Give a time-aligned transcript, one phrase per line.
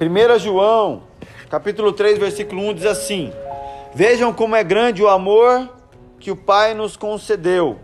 [0.00, 1.02] 1 João,
[1.50, 3.32] capítulo 3, versículo 1 diz assim:
[3.94, 5.68] Vejam como é grande o amor
[6.18, 7.78] que o Pai nos concedeu,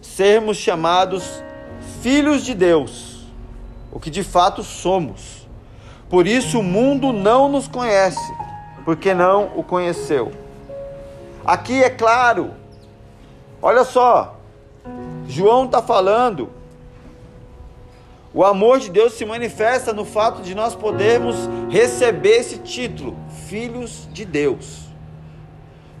[0.00, 1.42] sermos chamados
[2.02, 3.26] filhos de Deus,
[3.92, 5.46] o que de fato somos.
[6.08, 8.32] Por isso o mundo não nos conhece,
[8.84, 10.32] porque não o conheceu.
[11.44, 12.50] Aqui é claro,
[13.62, 14.36] olha só,
[15.26, 16.50] João está falando,
[18.36, 21.34] o amor de Deus se manifesta no fato de nós podermos
[21.70, 23.16] receber esse título,
[23.48, 24.82] filhos de Deus.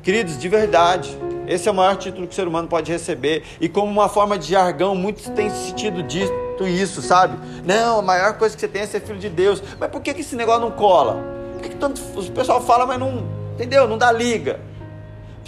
[0.02, 1.16] Queridos, de verdade,
[1.48, 3.42] esse é o maior título que o ser humano pode receber.
[3.58, 7.38] E como uma forma de jargão, muitos têm sentido dito isso, sabe?
[7.64, 9.62] Não, a maior coisa que você tem é ser filho de Deus.
[9.80, 11.24] Mas por que, esse negócio não cola?
[11.54, 13.88] Por que, que tanto o pessoal fala, mas não, entendeu?
[13.88, 14.60] Não dá liga.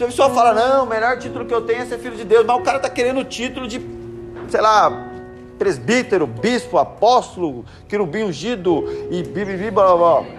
[0.01, 2.47] A pessoa fala, não, o melhor título que eu tenho é ser filho de Deus.
[2.47, 3.79] Mas o cara tá querendo o título de,
[4.49, 5.08] sei lá,
[5.59, 10.31] presbítero, bispo, apóstolo, querubim ungido e bibibi, blá blá blá.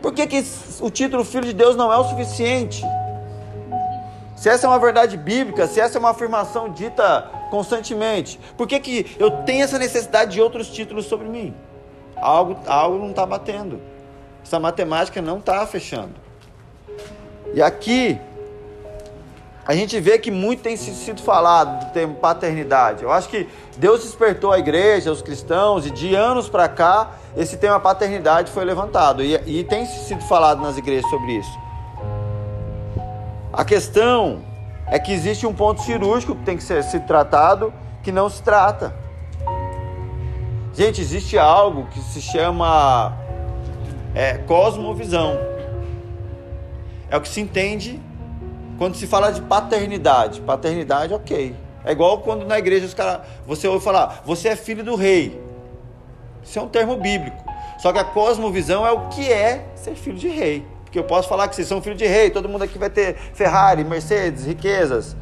[0.00, 0.44] Por que, que
[0.80, 2.82] o título filho de Deus não é o suficiente?
[4.36, 8.80] Se essa é uma verdade bíblica, se essa é uma afirmação dita constantemente, por que,
[8.80, 11.54] que eu tenho essa necessidade de outros títulos sobre mim?
[12.16, 13.80] Algo, algo não está batendo.
[14.44, 16.14] Essa matemática não está fechando.
[17.54, 18.18] E aqui,
[19.64, 23.04] a gente vê que muito tem sido falado do termo paternidade.
[23.04, 27.56] Eu acho que Deus despertou a igreja, os cristãos, e de anos para cá, esse
[27.56, 29.22] tema paternidade foi levantado.
[29.22, 31.58] E, e tem sido falado nas igrejas sobre isso.
[33.52, 34.42] A questão
[34.88, 38.42] é que existe um ponto cirúrgico que tem que ser se tratado que não se
[38.42, 38.92] trata.
[40.74, 43.16] Gente, existe algo que se chama
[44.12, 45.38] é, cosmovisão.
[47.08, 48.00] É o que se entende
[48.78, 50.40] quando se fala de paternidade.
[50.40, 51.54] Paternidade, ok.
[51.84, 55.40] É igual quando na igreja os cara, você ouve falar, você é filho do rei.
[56.42, 57.36] Isso é um termo bíblico.
[57.78, 60.64] Só que a cosmovisão é o que é ser filho de rei.
[60.84, 63.16] Porque eu posso falar que vocês são filho de rei, todo mundo aqui vai ter
[63.34, 65.16] Ferrari, Mercedes, riquezas.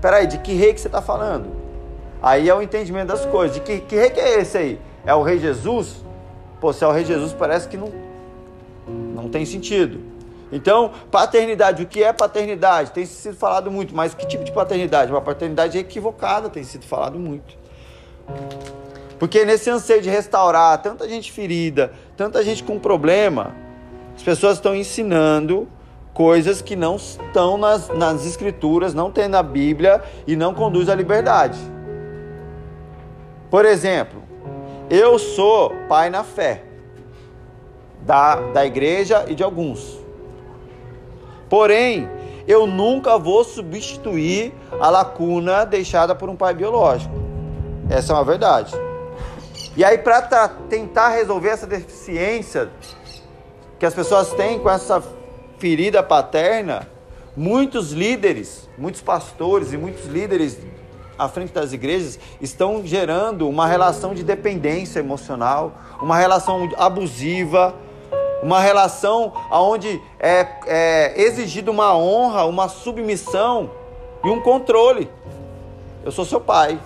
[0.00, 1.46] Peraí, de que rei que você está falando?
[2.20, 3.56] Aí é o entendimento das coisas.
[3.56, 4.80] De que, que rei que é esse aí?
[5.06, 6.04] É o rei Jesus?
[6.60, 7.90] Pô, se é o rei Jesus, parece que não,
[8.88, 10.11] não tem sentido.
[10.52, 12.92] Então, paternidade, o que é paternidade?
[12.92, 15.10] Tem sido falado muito, mas que tipo de paternidade?
[15.10, 17.56] Uma paternidade equivocada tem sido falado muito.
[19.18, 23.54] Porque nesse anseio de restaurar tanta gente ferida, tanta gente com problema,
[24.14, 25.66] as pessoas estão ensinando
[26.12, 30.94] coisas que não estão nas, nas escrituras, não tem na Bíblia e não conduz à
[30.94, 31.58] liberdade.
[33.50, 34.22] Por exemplo,
[34.90, 36.64] eu sou pai na fé
[38.02, 40.01] da, da igreja e de alguns.
[41.52, 42.08] Porém,
[42.48, 47.14] eu nunca vou substituir a lacuna deixada por um pai biológico.
[47.90, 48.74] Essa é uma verdade.
[49.76, 52.70] E aí, para tentar resolver essa deficiência
[53.78, 55.02] que as pessoas têm com essa
[55.58, 56.88] ferida paterna,
[57.36, 60.56] muitos líderes, muitos pastores e muitos líderes
[61.18, 67.74] à frente das igrejas estão gerando uma relação de dependência emocional, uma relação abusiva,
[68.42, 71.14] uma relação onde é, é
[71.68, 73.70] uma honra, uma submissão
[74.24, 75.08] e um controle.
[76.04, 76.78] Eu sou seu pai.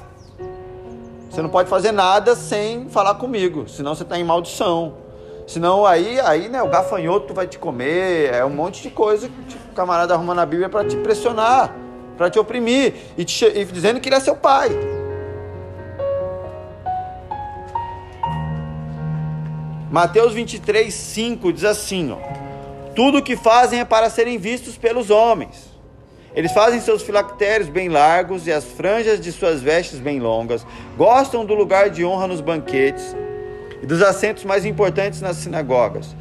[1.31, 4.95] Você não pode fazer nada sem falar comigo, senão você está em maldição.
[5.47, 9.57] Senão aí, aí né, o gafanhoto vai te comer, é um monte de coisa que
[9.57, 11.75] o camarada arruma na Bíblia para te pressionar,
[12.19, 14.71] para te oprimir e, te, e dizendo que ele é seu pai.
[19.97, 22.19] Mateus 23, 5 diz assim: ó,
[22.95, 25.75] Tudo o que fazem é para serem vistos pelos homens.
[26.35, 30.67] Eles fazem seus filactérios bem largos e as franjas de suas vestes bem longas,
[30.99, 33.17] gostam do lugar de honra nos banquetes
[33.83, 36.15] e dos assentos mais importantes nas sinagogas,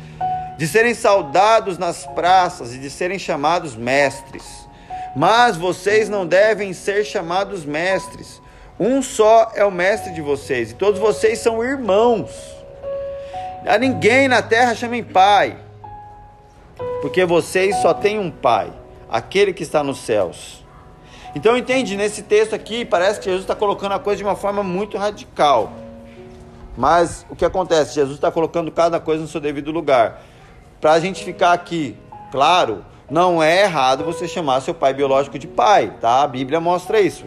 [0.57, 4.69] de serem saudados nas praças e de serem chamados mestres.
[5.17, 8.41] Mas vocês não devem ser chamados mestres.
[8.79, 12.54] Um só é o mestre de vocês, e todos vocês são irmãos.
[13.65, 15.57] A ninguém na terra chamem pai,
[17.01, 18.71] porque vocês só têm um pai,
[19.09, 20.63] aquele que está nos céus.
[21.35, 24.61] Então entende, nesse texto aqui, parece que Jesus está colocando a coisa de uma forma
[24.61, 25.73] muito radical.
[26.77, 27.95] Mas o que acontece?
[27.95, 30.21] Jesus está colocando cada coisa no seu devido lugar.
[30.79, 31.97] Para a gente ficar aqui,
[32.31, 36.21] claro, não é errado você chamar seu pai biológico de pai, tá?
[36.21, 37.25] A Bíblia mostra isso.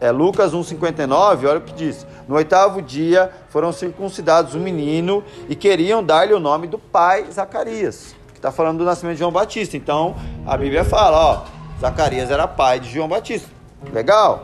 [0.00, 2.06] É Lucas 1,59, olha o que diz.
[2.26, 8.14] No oitavo dia foram circuncidados um menino e queriam dar-lhe o nome do pai Zacarias,
[8.28, 9.76] que está falando do nascimento de João Batista.
[9.76, 10.16] Então
[10.46, 11.44] a Bíblia fala: ó,
[11.80, 13.50] Zacarias era pai de João Batista.
[13.92, 14.42] Legal,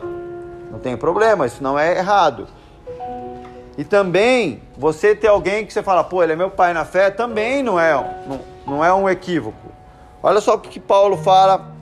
[0.71, 2.47] não tem problema, isso não é errado.
[3.77, 7.11] E também, você ter alguém que você fala, pô, ele é meu pai na fé,
[7.11, 7.93] também não é,
[8.27, 9.71] não, não é um equívoco.
[10.23, 11.73] Olha só o que Paulo fala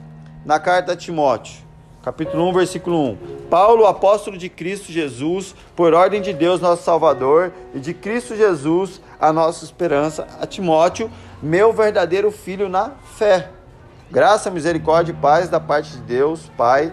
[0.44, 1.63] na carta a Timóteo,
[2.04, 3.16] capítulo 1, versículo 1.
[3.48, 9.00] Paulo, apóstolo de Cristo Jesus, por ordem de Deus, nosso Salvador, e de Cristo Jesus,
[9.18, 11.10] a nossa esperança, a Timóteo,
[11.42, 13.48] meu verdadeiro filho na fé.
[14.10, 16.92] Graça, misericórdia e paz da parte de Deus, Pai,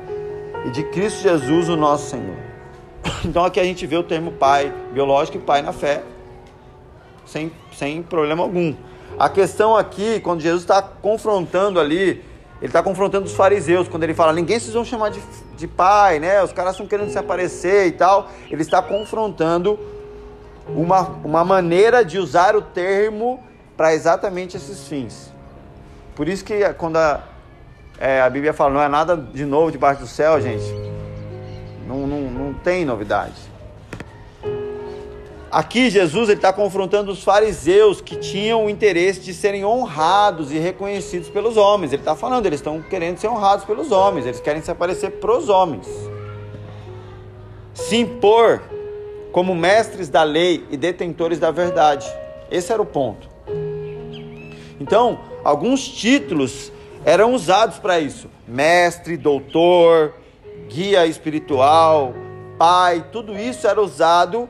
[0.65, 2.37] e de Cristo Jesus, o nosso Senhor.
[3.25, 6.01] Então aqui a gente vê o termo pai biológico e pai na fé,
[7.25, 8.73] sem, sem problema algum.
[9.19, 12.23] A questão aqui, quando Jesus está confrontando ali,
[12.61, 15.19] ele está confrontando os fariseus, quando ele fala, ninguém vocês vão chamar de,
[15.57, 16.43] de pai, né?
[16.43, 18.29] Os caras estão querendo se aparecer e tal.
[18.51, 19.79] Ele está confrontando
[20.67, 23.43] uma, uma maneira de usar o termo
[23.75, 25.33] para exatamente esses fins.
[26.15, 27.23] Por isso que quando a,
[27.99, 30.71] é, a Bíblia fala, não é nada de novo debaixo do céu, gente,
[31.87, 33.50] não, não, não tem novidade.
[35.51, 41.27] Aqui Jesus está confrontando os fariseus que tinham o interesse de serem honrados e reconhecidos
[41.27, 41.91] pelos homens.
[41.91, 45.37] Ele está falando, eles estão querendo ser honrados pelos homens, eles querem se aparecer para
[45.37, 45.85] os homens.
[47.73, 48.61] Se impor
[49.33, 52.07] como mestres da lei e detentores da verdade.
[52.49, 53.29] Esse era o ponto.
[54.79, 56.71] Então, alguns títulos
[57.03, 60.13] eram usados para isso: mestre, doutor,
[60.69, 62.13] guia espiritual,
[62.57, 64.47] pai, tudo isso era usado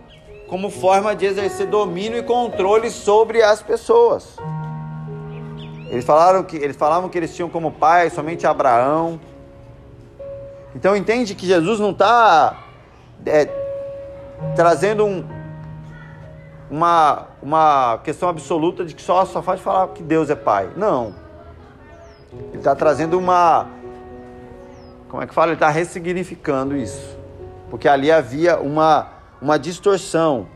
[0.52, 4.36] como forma de exercer domínio e controle sobre as pessoas.
[5.90, 9.18] Eles falaram que eles falavam que eles tinham como pai somente Abraão.
[10.76, 12.66] Então entende que Jesus não está
[13.26, 13.46] é,
[14.54, 15.26] trazendo um,
[16.70, 20.70] uma, uma questão absoluta de que só, só faz falar que Deus é pai.
[20.76, 21.16] Não.
[22.34, 23.70] Ele está trazendo uma.
[25.08, 25.48] Como é que fala?
[25.48, 27.18] Ele está ressignificando isso.
[27.70, 30.48] Porque ali havia uma uma distorção.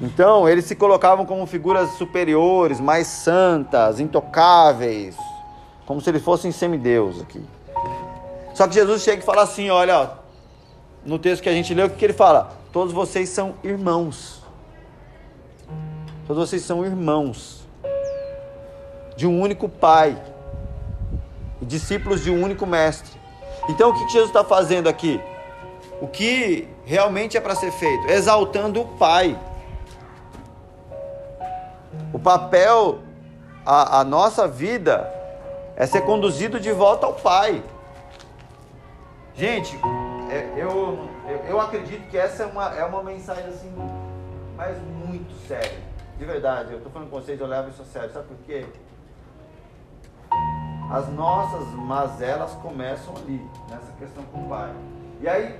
[0.00, 5.16] Então, eles se colocavam como figuras superiores, mais santas, intocáveis,
[5.86, 7.42] como se eles fossem semideus aqui.
[8.54, 10.10] Só que Jesus chega e fala assim: olha,
[11.04, 12.52] no texto que a gente leu, o que, ele fala?
[12.72, 14.42] Todos vocês são irmãos.
[16.26, 17.60] Todos vocês são irmãos
[19.16, 20.16] de um único Pai,
[21.60, 23.18] discípulos de um único Mestre.
[23.68, 25.20] Então, o que Jesus está fazendo aqui?
[26.00, 29.38] O que realmente é para ser feito, exaltando o Pai.
[32.12, 33.00] O papel,
[33.64, 35.12] a, a nossa vida
[35.76, 37.62] é ser conduzido de volta ao Pai.
[39.34, 39.78] Gente,
[40.30, 41.08] é, eu,
[41.48, 43.72] eu, acredito que essa é uma, é uma mensagem assim,
[44.56, 44.76] mas
[45.06, 45.78] muito séria.
[46.18, 48.12] De verdade, eu estou falando com vocês, eu levo isso a sério.
[48.12, 48.66] Sabe por quê?
[50.90, 54.72] As nossas mazelas começam ali, nessa questão com o Pai.
[55.20, 55.58] E aí,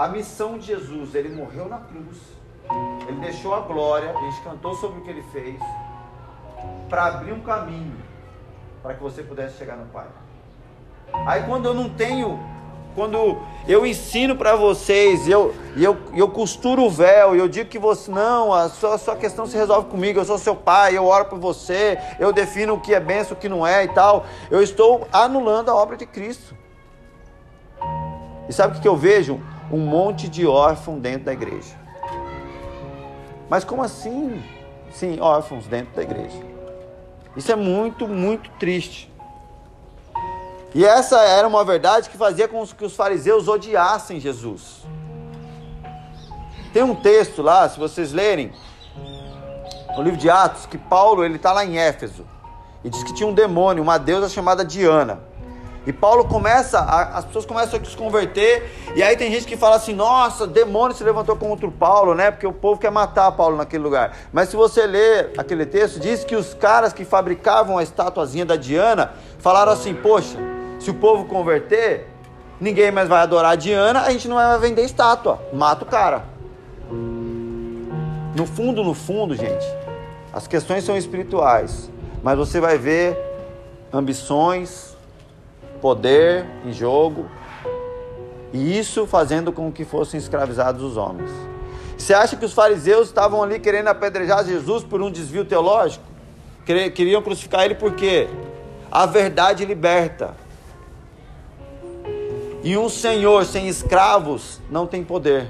[0.00, 2.16] a missão de Jesus, ele morreu na cruz,
[3.06, 5.60] ele deixou a glória, a gente cantou sobre o que ele fez,
[6.88, 7.98] para abrir um caminho
[8.82, 10.06] para que você pudesse chegar no Pai.
[11.12, 12.40] Aí quando eu não tenho,
[12.94, 18.10] quando eu ensino para vocês, eu, eu, eu costuro o véu, eu digo que você,
[18.10, 21.26] não, a sua, a sua questão se resolve comigo, eu sou seu pai, eu oro
[21.26, 24.62] por você, eu defino o que é benção, o que não é e tal, eu
[24.62, 26.56] estou anulando a obra de Cristo.
[28.48, 29.38] E sabe o que eu vejo?
[29.70, 31.74] Um monte de órfãos dentro da igreja.
[33.48, 34.42] Mas como assim?
[34.92, 36.38] Sim, órfãos dentro da igreja.
[37.36, 39.10] Isso é muito, muito triste.
[40.74, 44.84] E essa era uma verdade que fazia com que os fariseus odiassem Jesus.
[46.72, 48.52] Tem um texto lá, se vocês lerem,
[49.96, 52.24] no livro de Atos, que Paulo ele está lá em Éfeso
[52.84, 55.20] e diz que tinha um demônio, uma deusa chamada Diana.
[55.90, 59.56] E Paulo começa, a, as pessoas começam a se converter, e aí tem gente que
[59.56, 62.30] fala assim: nossa, demônio se levantou contra o Paulo, né?
[62.30, 64.16] Porque o povo quer matar Paulo naquele lugar.
[64.32, 68.54] Mas se você ler aquele texto, diz que os caras que fabricavam a estatuazinha da
[68.54, 70.38] Diana falaram assim: poxa,
[70.78, 72.06] se o povo converter,
[72.60, 76.22] ninguém mais vai adorar a Diana, a gente não vai vender estátua, mata o cara.
[78.36, 79.66] No fundo, no fundo, gente,
[80.32, 81.90] as questões são espirituais,
[82.22, 83.18] mas você vai ver
[83.92, 84.89] ambições,
[85.80, 87.26] poder em jogo,
[88.52, 91.30] e isso fazendo com que fossem escravizados os homens.
[91.96, 96.04] Você acha que os fariseus estavam ali querendo apedrejar Jesus por um desvio teológico?
[96.64, 98.28] Queriam crucificar ele porque
[98.90, 100.34] a verdade liberta.
[102.62, 105.48] E um senhor sem escravos não tem poder.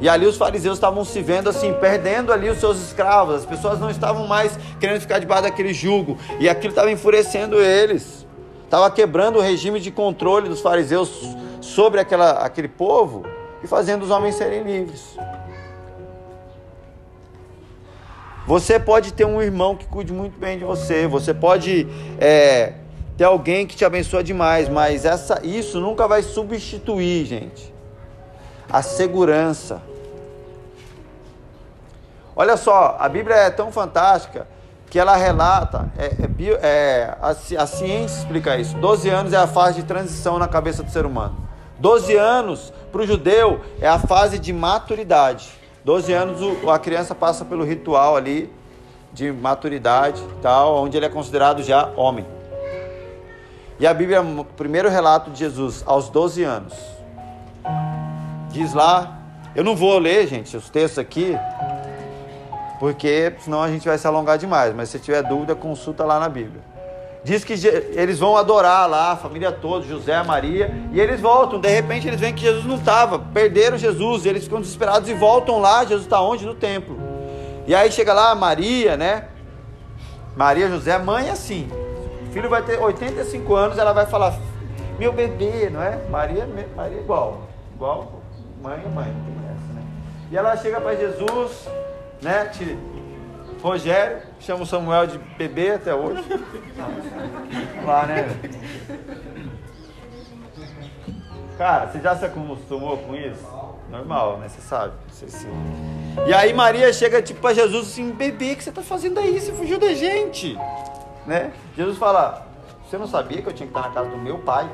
[0.00, 3.36] E ali os fariseus estavam se vendo assim, perdendo ali os seus escravos.
[3.36, 6.18] As pessoas não estavam mais querendo ficar debaixo daquele jugo.
[6.38, 8.25] E aquilo estava enfurecendo eles
[8.66, 13.24] estava quebrando o regime de controle dos fariseus sobre aquela, aquele povo
[13.62, 15.16] e fazendo os homens serem livres.
[18.46, 21.86] Você pode ter um irmão que cuide muito bem de você, você pode
[22.20, 22.74] é,
[23.16, 27.74] ter alguém que te abençoa demais, mas essa, isso nunca vai substituir, gente,
[28.70, 29.82] a segurança.
[32.36, 34.46] Olha só, a Bíblia é tão fantástica
[34.88, 38.76] que ela relata, é, é, é, a, a ciência explica isso.
[38.76, 41.36] 12 anos é a fase de transição na cabeça do ser humano.
[41.78, 45.48] 12 anos para o judeu é a fase de maturidade.
[45.84, 48.52] 12 anos a criança passa pelo ritual ali
[49.12, 52.26] de maturidade tal, onde ele é considerado já homem.
[53.78, 56.74] E a Bíblia, o primeiro relato de Jesus aos 12 anos,
[58.50, 59.18] diz lá,
[59.54, 61.36] eu não vou ler, gente, os textos aqui,
[62.78, 66.28] porque senão a gente vai se alongar demais, mas se tiver dúvida, consulta lá na
[66.28, 66.60] Bíblia.
[67.24, 71.58] Diz que eles vão adorar lá, a família toda, José, Maria, e eles voltam.
[71.58, 75.14] De repente eles veem que Jesus não estava, perderam Jesus, e eles ficam desesperados e
[75.14, 75.82] voltam lá.
[75.82, 76.46] Jesus está onde?
[76.46, 76.96] No templo.
[77.66, 79.24] E aí chega lá Maria, né?
[80.36, 81.68] Maria, José, mãe assim.
[82.28, 84.38] O filho vai ter 85 anos, ela vai falar,
[84.96, 85.98] meu bebê, não é?
[86.08, 87.40] Maria, Maria igual,
[87.74, 88.22] igual
[88.62, 89.12] mãe é mãe,
[89.52, 89.82] essa, né?
[90.30, 91.68] E ela chega para Jesus,
[92.26, 92.50] né?
[93.62, 96.24] Rogério, chama o Samuel de bebê até hoje.
[97.84, 98.28] Lá, né?
[101.56, 103.46] Cara, você já se acostumou com isso?
[103.90, 104.48] Normal, né?
[104.48, 104.92] Você sabe.
[105.08, 105.48] Você, sim.
[106.26, 109.40] E aí Maria chega tipo para Jesus assim, bebê, o que você tá fazendo aí?
[109.40, 110.58] Você fugiu da gente.
[111.24, 111.52] Né?
[111.76, 112.46] Jesus fala,
[112.84, 114.68] você não sabia que eu tinha que estar na casa do meu pai?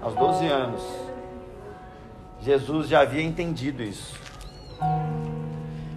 [0.00, 0.82] Aos 12 anos.
[2.40, 4.21] Jesus já havia entendido isso.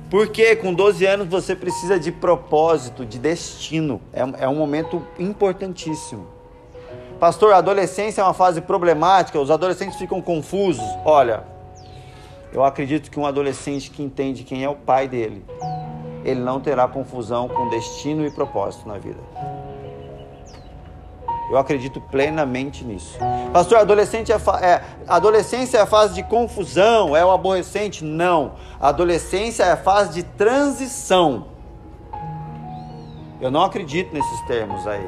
[0.10, 4.00] Porque com 12 anos você precisa de propósito, de destino.
[4.14, 6.28] É, é um momento importantíssimo.
[7.20, 10.86] Pastor, a adolescência é uma fase problemática, os adolescentes ficam confusos.
[11.04, 11.44] Olha,
[12.52, 15.44] eu acredito que um adolescente que entende quem é o pai dele,
[16.24, 19.20] ele não terá confusão com destino e propósito na vida.
[21.50, 23.18] Eu acredito plenamente nisso.
[23.54, 28.04] Pastor, adolescente é, é, adolescência é a fase de confusão, é o aborrecente?
[28.04, 28.54] Não.
[28.80, 31.48] A adolescência é a fase de transição.
[33.40, 35.08] Eu não acredito nesses termos aí.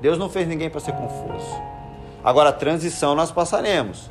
[0.00, 1.60] Deus não fez ninguém para ser confuso.
[2.22, 4.08] Agora, transição nós passaremos.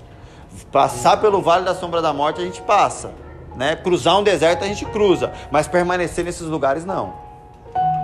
[0.72, 3.14] Passar pelo vale da sombra da morte a gente passa.
[3.56, 3.76] Né?
[3.76, 5.32] Cruzar um deserto a gente cruza.
[5.50, 7.14] Mas permanecer nesses lugares não.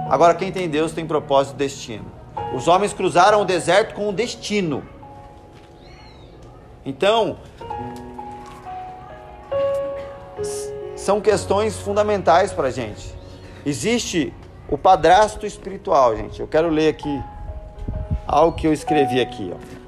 [0.09, 2.18] Agora, quem tem Deus tem propósito e destino.
[2.53, 4.83] Os homens cruzaram o deserto com um destino.
[6.85, 7.37] Então,
[10.95, 13.13] são questões fundamentais para a gente.
[13.65, 14.33] Existe
[14.69, 16.39] o padrasto espiritual, gente.
[16.39, 17.23] Eu quero ler aqui
[18.27, 19.53] algo que eu escrevi aqui.
[19.53, 19.79] Ó.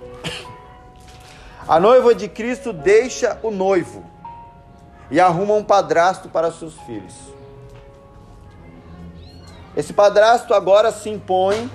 [1.68, 4.04] A noiva de Cristo deixa o noivo
[5.10, 7.14] e arruma um padrasto para seus filhos.
[9.76, 11.70] Esse padrasto agora se impõe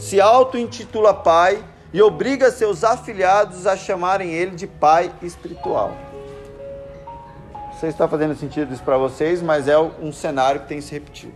[0.00, 5.92] se auto-intitula pai e obriga seus afilhados a chamarem ele de pai espiritual.
[7.54, 10.80] Não sei se está fazendo sentido isso para vocês, mas é um cenário que tem
[10.80, 11.34] se repetido.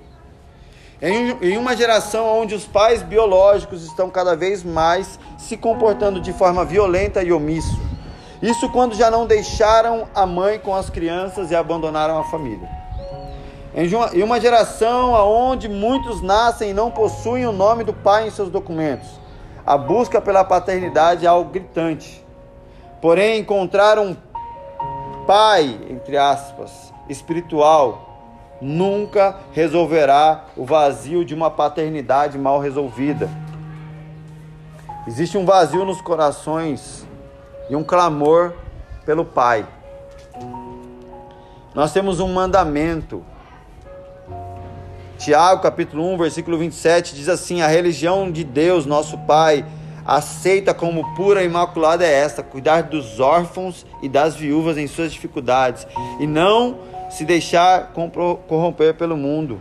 [1.02, 6.64] Em uma geração onde os pais biológicos estão cada vez mais se comportando de forma
[6.64, 7.78] violenta e omisso.
[8.40, 12.83] Isso quando já não deixaram a mãe com as crianças e abandonaram a família.
[13.74, 18.48] Em uma geração onde muitos nascem e não possuem o nome do pai em seus
[18.48, 19.08] documentos,
[19.66, 22.24] a busca pela paternidade é algo gritante.
[23.02, 24.16] Porém, encontrar um
[25.26, 33.28] pai, entre aspas, espiritual, nunca resolverá o vazio de uma paternidade mal resolvida.
[35.04, 37.04] Existe um vazio nos corações
[37.68, 38.54] e um clamor
[39.04, 39.66] pelo pai.
[41.74, 43.24] Nós temos um mandamento
[45.18, 49.64] Tiago, capítulo 1, versículo 27, diz assim: A religião de Deus, nosso Pai,
[50.04, 55.12] aceita como pura e imaculada é esta: cuidar dos órfãos e das viúvas em suas
[55.12, 55.86] dificuldades,
[56.18, 56.78] e não
[57.10, 57.92] se deixar
[58.48, 59.60] corromper pelo mundo.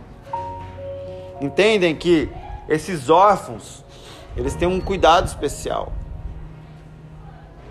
[1.40, 2.28] Entendem que
[2.68, 3.84] esses órfãos,
[4.36, 5.92] eles têm um cuidado especial.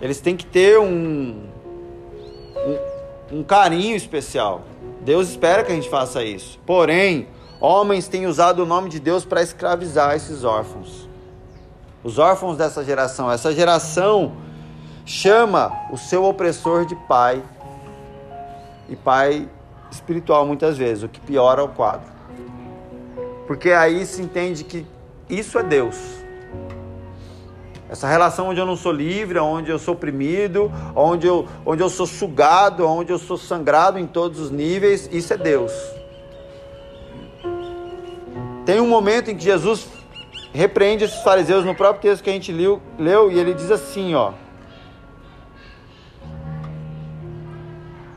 [0.00, 1.46] Eles têm que ter um,
[3.30, 4.62] um, um carinho especial.
[5.00, 6.58] Deus espera que a gente faça isso.
[6.64, 7.26] Porém,
[7.64, 11.08] Homens têm usado o nome de Deus para escravizar esses órfãos.
[12.02, 13.32] Os órfãos dessa geração.
[13.32, 14.34] Essa geração
[15.06, 17.42] chama o seu opressor de pai.
[18.86, 19.48] E pai
[19.90, 22.12] espiritual muitas vezes, o que piora o quadro.
[23.46, 24.86] Porque aí se entende que
[25.26, 25.96] isso é Deus.
[27.88, 31.88] Essa relação onde eu não sou livre, onde eu sou oprimido, onde eu, onde eu
[31.88, 35.72] sou sugado, onde eu sou sangrado em todos os níveis, isso é Deus.
[38.64, 39.86] Tem um momento em que Jesus
[40.52, 44.14] repreende esses fariseus no próprio texto que a gente leu, leu e ele diz assim,
[44.14, 44.32] ó.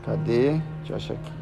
[0.04, 0.52] Cadê?
[0.78, 1.38] Deixa eu achar aqui.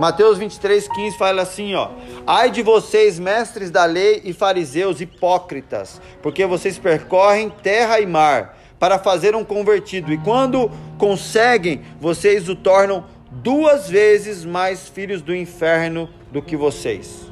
[0.00, 1.90] Mateus 23, 15 fala assim, ó.
[2.26, 8.58] Ai de vocês, mestres da lei e fariseus hipócritas, porque vocês percorrem terra e mar
[8.80, 10.68] para fazer um convertido, e quando
[10.98, 17.30] conseguem, vocês o tornam duas vezes mais filhos do inferno do que vocês.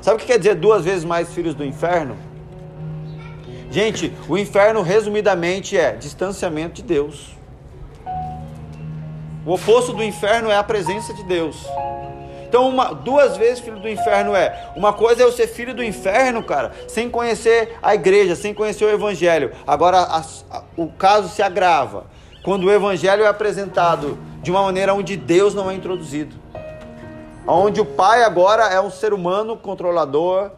[0.00, 2.16] Sabe o que quer dizer duas vezes mais filhos do inferno?
[3.70, 7.36] Gente, o inferno resumidamente é distanciamento de Deus.
[9.44, 11.66] O oposto do inferno é a presença de Deus.
[12.48, 14.70] Então, uma, duas vezes filho do inferno é.
[14.76, 18.84] Uma coisa é eu ser filho do inferno, cara, sem conhecer a igreja, sem conhecer
[18.84, 19.52] o evangelho.
[19.66, 22.06] Agora, a, a, o caso se agrava
[22.42, 26.45] quando o evangelho é apresentado de uma maneira onde Deus não é introduzido.
[27.46, 30.50] Onde o pai agora é um ser humano controlador,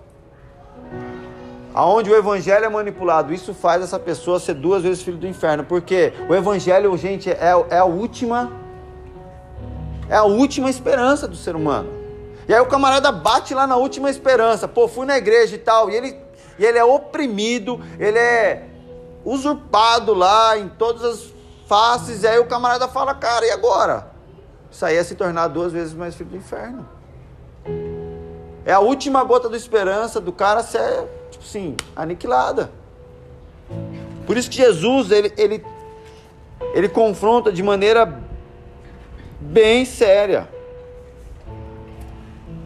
[1.75, 5.65] aonde o evangelho é manipulado, isso faz essa pessoa ser duas vezes filho do inferno,
[5.65, 8.51] porque o evangelho, gente, é, é a última
[10.09, 11.91] é a última esperança do ser humano.
[12.49, 14.67] E aí o camarada bate lá na última esperança.
[14.67, 15.91] Pô, fui na igreja e tal.
[15.91, 16.17] E ele,
[16.59, 18.65] e ele é oprimido, ele é
[19.23, 21.35] usurpado lá em todas as
[21.67, 22.23] faces.
[22.23, 24.18] E aí o camarada fala, cara, e agora?
[24.71, 26.87] Isso aí é se tornar duas vezes mais filho do inferno.
[28.65, 32.71] É a última gota de esperança do cara ser, tipo assim, aniquilada.
[34.27, 35.65] Por isso que Jesus, ele, ele,
[36.75, 38.21] ele confronta de maneira
[39.41, 40.49] bem séria.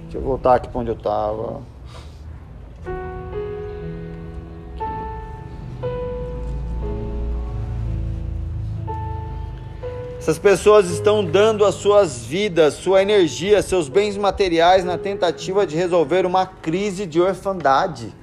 [0.02, 1.62] Deixa eu voltar aqui para onde eu estava.
[10.22, 15.74] Essas pessoas estão dando as suas vidas, sua energia, seus bens materiais na tentativa de
[15.74, 18.14] resolver uma crise de orfandade.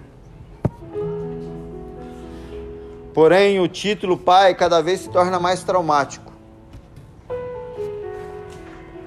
[3.14, 6.32] Porém, o título pai cada vez se torna mais traumático.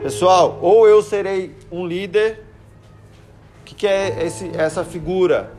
[0.03, 2.45] Pessoal, ou eu serei um líder,
[3.63, 5.51] o que, que é esse, essa figura?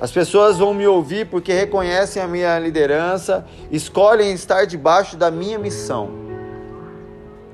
[0.00, 5.58] As pessoas vão me ouvir porque reconhecem a minha liderança, escolhem estar debaixo da minha
[5.58, 6.29] missão.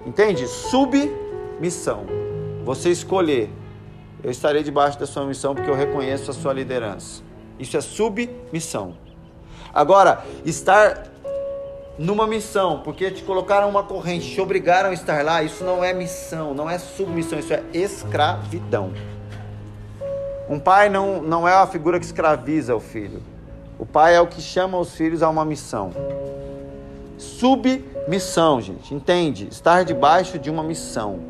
[0.06, 0.46] Entende?
[0.46, 2.06] Submissão.
[2.64, 3.50] Você escolher.
[4.22, 7.22] Eu estarei debaixo da sua missão porque eu reconheço a sua liderança.
[7.58, 8.94] Isso é submissão.
[9.74, 11.06] Agora, estar
[11.98, 15.92] numa missão, porque te colocaram uma corrente, te obrigaram a estar lá, isso não é
[15.92, 18.92] missão, não é submissão, isso é escravidão.
[20.48, 23.22] Um pai não, não é a figura que escraviza o filho.
[23.78, 25.90] O pai é o que chama os filhos a uma missão.
[27.38, 29.46] Submissão, gente, entende?
[29.50, 31.20] Estar debaixo de uma missão.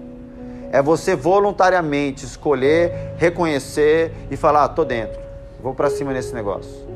[0.71, 5.19] É você voluntariamente escolher, reconhecer e falar: ah, tô dentro,
[5.61, 6.87] vou para cima nesse negócio.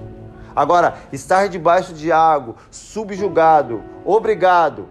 [0.55, 4.87] Agora, estar debaixo de algo, subjugado, obrigado.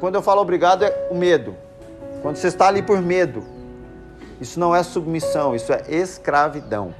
[0.00, 1.56] Quando eu falo obrigado, é o medo.
[2.20, 3.42] Quando você está ali por medo,
[4.38, 6.94] isso não é submissão, isso é escravidão.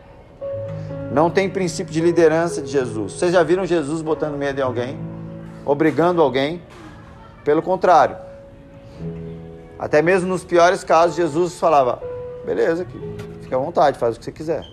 [1.12, 3.12] Não tem princípio de liderança de Jesus.
[3.12, 5.11] Vocês já viram Jesus botando medo em alguém?
[5.64, 6.62] Obrigando alguém?
[7.44, 8.16] Pelo contrário.
[9.78, 12.02] Até mesmo nos piores casos, Jesus falava:
[12.44, 12.86] beleza,
[13.40, 14.64] fica à vontade, faz o que você quiser.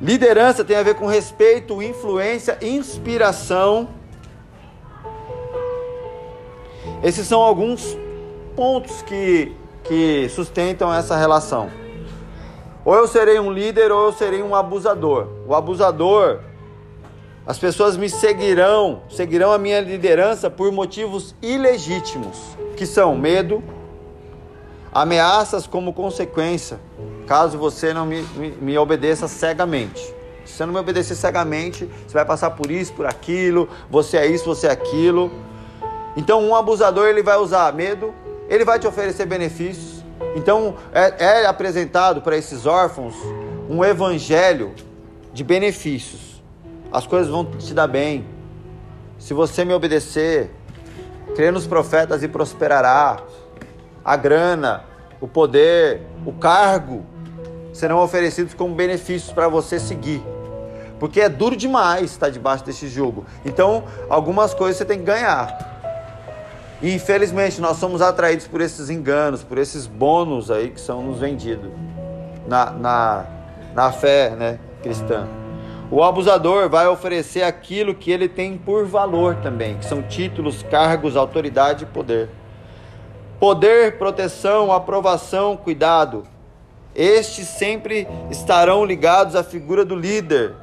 [0.00, 3.88] Liderança tem a ver com respeito, influência, inspiração.
[7.02, 7.96] Esses são alguns
[8.54, 11.70] pontos que, que sustentam essa relação.
[12.84, 15.28] Ou eu serei um líder ou eu serei um abusador.
[15.46, 16.40] O abusador,
[17.46, 22.38] as pessoas me seguirão, seguirão a minha liderança por motivos ilegítimos,
[22.76, 23.62] que são medo,
[24.92, 26.78] ameaças como consequência
[27.24, 30.00] caso você não me, me, me, obedeça cegamente.
[30.44, 34.26] Se você não me obedecer cegamente, você vai passar por isso, por aquilo, você é
[34.26, 35.32] isso, você é aquilo.
[36.16, 38.14] Então, um abusador ele vai usar medo,
[38.48, 40.04] ele vai te oferecer benefícios.
[40.36, 43.14] Então, é, é apresentado para esses órfãos
[43.68, 44.72] um evangelho
[45.32, 46.33] de benefícios.
[46.94, 48.24] As coisas vão te dar bem.
[49.18, 50.48] Se você me obedecer,
[51.34, 53.16] crê nos profetas e prosperará.
[54.04, 54.84] A grana,
[55.20, 57.04] o poder, o cargo
[57.72, 60.22] serão oferecidos como benefícios para você seguir.
[61.00, 63.26] Porque é duro demais estar debaixo desse jugo.
[63.44, 66.78] Então, algumas coisas você tem que ganhar.
[66.80, 71.18] E infelizmente nós somos atraídos por esses enganos, por esses bônus aí que são nos
[71.18, 71.72] vendidos
[72.46, 73.24] na, na,
[73.74, 75.26] na fé né, cristã.
[75.94, 81.16] O abusador vai oferecer aquilo que ele tem por valor também, que são títulos, cargos,
[81.16, 82.28] autoridade e poder.
[83.38, 86.24] Poder, proteção, aprovação, cuidado.
[86.96, 90.56] Estes sempre estarão ligados à figura do líder.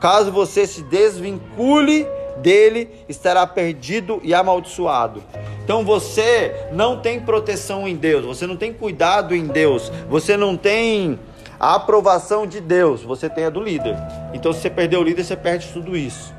[0.00, 2.04] Caso você se desvincule
[2.38, 5.22] dele, estará perdido e amaldiçoado.
[5.62, 10.56] Então você não tem proteção em Deus, você não tem cuidado em Deus, você não
[10.56, 11.20] tem
[11.62, 13.96] a aprovação de Deus, você tem a do líder.
[14.34, 16.34] Então se você perder o líder, você perde tudo isso.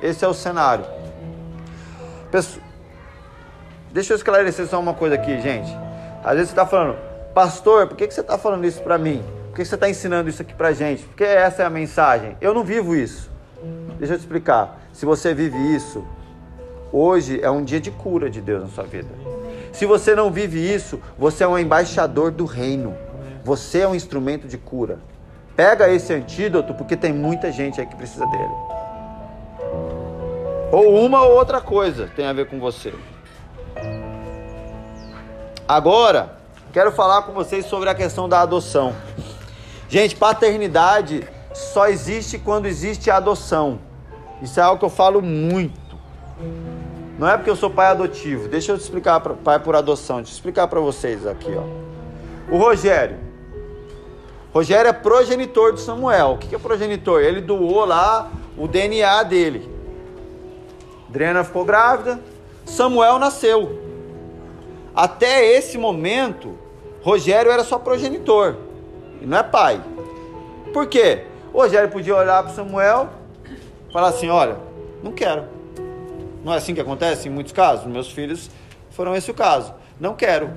[0.00, 0.86] Esse é o cenário.
[3.92, 5.70] Deixa eu esclarecer só uma coisa aqui, gente.
[6.24, 6.96] Às vezes você está falando,
[7.34, 9.22] pastor, por que, que você está falando isso para mim?
[9.50, 11.04] Por que você está ensinando isso aqui para gente?
[11.04, 12.34] Porque essa é a mensagem.
[12.40, 13.30] Eu não vivo isso.
[13.98, 14.80] Deixa eu te explicar.
[14.94, 16.02] Se você vive isso,
[16.90, 19.10] hoje é um dia de cura de Deus na sua vida.
[19.74, 22.96] Se você não vive isso, você é um embaixador do reino.
[23.44, 24.98] Você é um instrumento de cura.
[25.54, 28.54] Pega esse antídoto porque tem muita gente aí que precisa dele.
[30.72, 32.92] Ou uma ou outra coisa tem a ver com você.
[35.68, 36.38] Agora,
[36.72, 38.94] quero falar com vocês sobre a questão da adoção.
[39.88, 43.78] Gente, paternidade só existe quando existe adoção.
[44.42, 45.80] Isso é algo que eu falo muito.
[47.18, 48.48] Não é porque eu sou pai adotivo.
[48.48, 50.16] Deixa eu te explicar, pai por adoção.
[50.16, 52.52] Deixa eu explicar para vocês aqui, ó.
[52.52, 53.23] O Rogério.
[54.54, 56.34] Rogério é progenitor de Samuel.
[56.34, 57.20] O que é progenitor?
[57.20, 59.68] Ele doou lá o DNA dele.
[61.08, 62.20] Adriana ficou grávida.
[62.64, 63.82] Samuel nasceu.
[64.94, 66.56] Até esse momento,
[67.02, 68.56] Rogério era só progenitor
[69.20, 69.82] e não é pai.
[70.72, 71.24] Por quê?
[71.52, 73.08] Rogério podia olhar para Samuel
[73.88, 74.56] e falar assim: olha,
[75.02, 75.46] não quero.
[76.44, 77.86] Não é assim que acontece em muitos casos?
[77.86, 78.48] Meus filhos
[78.90, 79.74] foram esse o caso.
[79.98, 80.50] Não quero.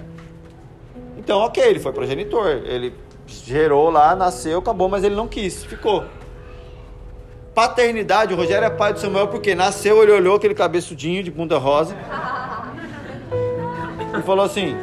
[1.17, 2.47] Então, ok, ele foi progenitor.
[2.47, 2.93] Ele
[3.27, 6.05] gerou lá, nasceu, acabou, mas ele não quis, ficou.
[7.53, 11.57] Paternidade, o Rogério é pai de Samuel porque nasceu, ele olhou aquele cabeçudinho de bunda
[11.57, 11.95] rosa
[14.17, 14.77] e falou assim: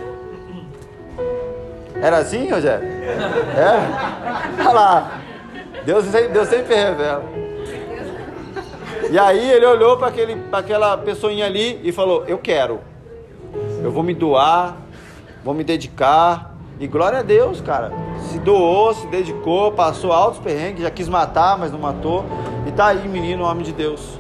[2.03, 2.87] Era assim, Rogério?
[2.87, 4.61] É?
[4.61, 5.21] Olha lá.
[5.85, 7.25] Deus, Deus sempre revela.
[9.11, 10.13] E aí ele olhou para
[10.59, 12.81] aquela pessoinha ali e falou: Eu quero.
[13.83, 14.77] Eu vou me doar,
[15.45, 16.55] vou me dedicar.
[16.81, 17.93] E glória a Deus, cara.
[18.35, 22.25] Se doou, se dedicou, passou altos perrengues, já quis matar, mas não matou.
[22.67, 24.19] E tá aí, menino, homem de Deus.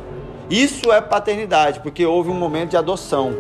[0.48, 3.34] Isso é paternidade, porque houve um momento de adoção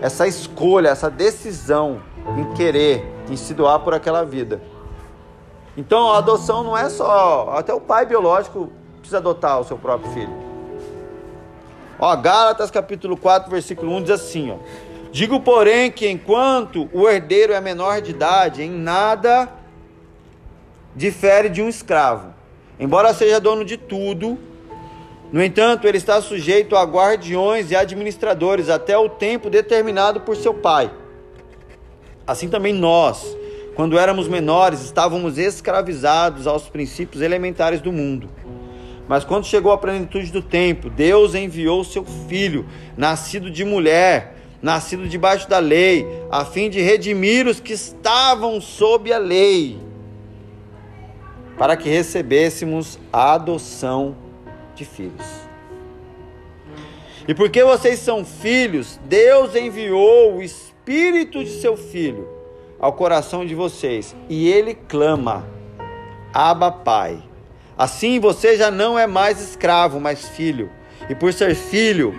[0.00, 2.00] essa escolha, essa decisão
[2.38, 4.62] em querer, em se doar por aquela vida.
[5.76, 7.52] Então a adoção não é só.
[7.56, 10.32] Até o pai biológico precisa adotar o seu próprio filho.
[11.98, 14.58] Ó, Gálatas capítulo 4, versículo 1 diz assim: ó,
[15.10, 19.58] Digo, porém, que enquanto o herdeiro é menor de idade, em nada
[20.94, 22.34] difere de um escravo.
[22.78, 24.38] Embora seja dono de tudo,
[25.32, 30.52] no entanto, ele está sujeito a guardiões e administradores até o tempo determinado por seu
[30.52, 30.90] pai.
[32.26, 33.36] Assim também nós,
[33.76, 38.28] quando éramos menores, estávamos escravizados aos princípios elementares do mundo.
[39.06, 45.08] Mas quando chegou a plenitude do tempo, Deus enviou seu filho, nascido de mulher, nascido
[45.08, 49.78] debaixo da lei, a fim de redimir os que estavam sob a lei,
[51.60, 54.16] para que recebêssemos a adoção
[54.74, 55.26] de filhos.
[57.28, 62.26] E porque vocês são filhos, Deus enviou o Espírito de seu Filho
[62.78, 65.46] ao coração de vocês e ele clama:
[66.32, 67.22] Abba, Pai.
[67.76, 70.70] Assim você já não é mais escravo, mas filho.
[71.10, 72.14] E por ser filho,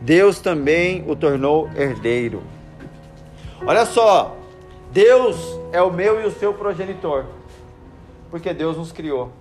[0.00, 2.42] Deus também o tornou herdeiro.
[3.66, 4.38] Olha só,
[4.90, 5.36] Deus
[5.70, 7.26] é o meu e o seu progenitor,
[8.30, 9.32] porque Deus nos criou.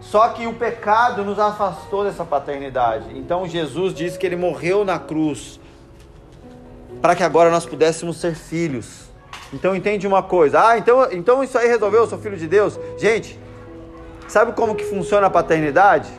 [0.00, 3.18] Só que o pecado nos afastou dessa paternidade.
[3.18, 5.58] Então Jesus diz que ele morreu na cruz
[7.02, 9.08] para que agora nós pudéssemos ser filhos.
[9.52, 10.68] Então entende uma coisa.
[10.68, 12.78] Ah, então, então isso aí resolveu, eu sou filho de Deus.
[12.96, 13.38] Gente,
[14.26, 16.10] sabe como que funciona a paternidade?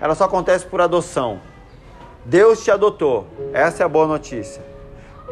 [0.00, 1.40] Ela só acontece por adoção.
[2.24, 3.26] Deus te adotou.
[3.52, 4.62] Essa é a boa notícia.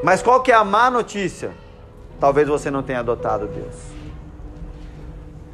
[0.02, 1.52] Mas qual que é a má notícia?
[2.20, 3.95] Talvez você não tenha adotado Deus.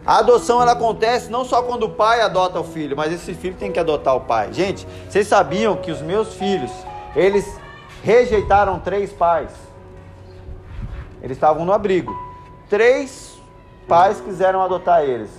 [0.05, 3.55] A adoção ela acontece não só quando o pai adota o filho, mas esse filho
[3.55, 4.53] tem que adotar o pai.
[4.53, 6.73] Gente, vocês sabiam que os meus filhos,
[7.15, 7.47] eles
[8.03, 9.51] rejeitaram três pais?
[11.23, 12.13] Eles estavam no abrigo.
[12.69, 13.41] Três
[13.87, 15.31] pais quiseram adotar eles.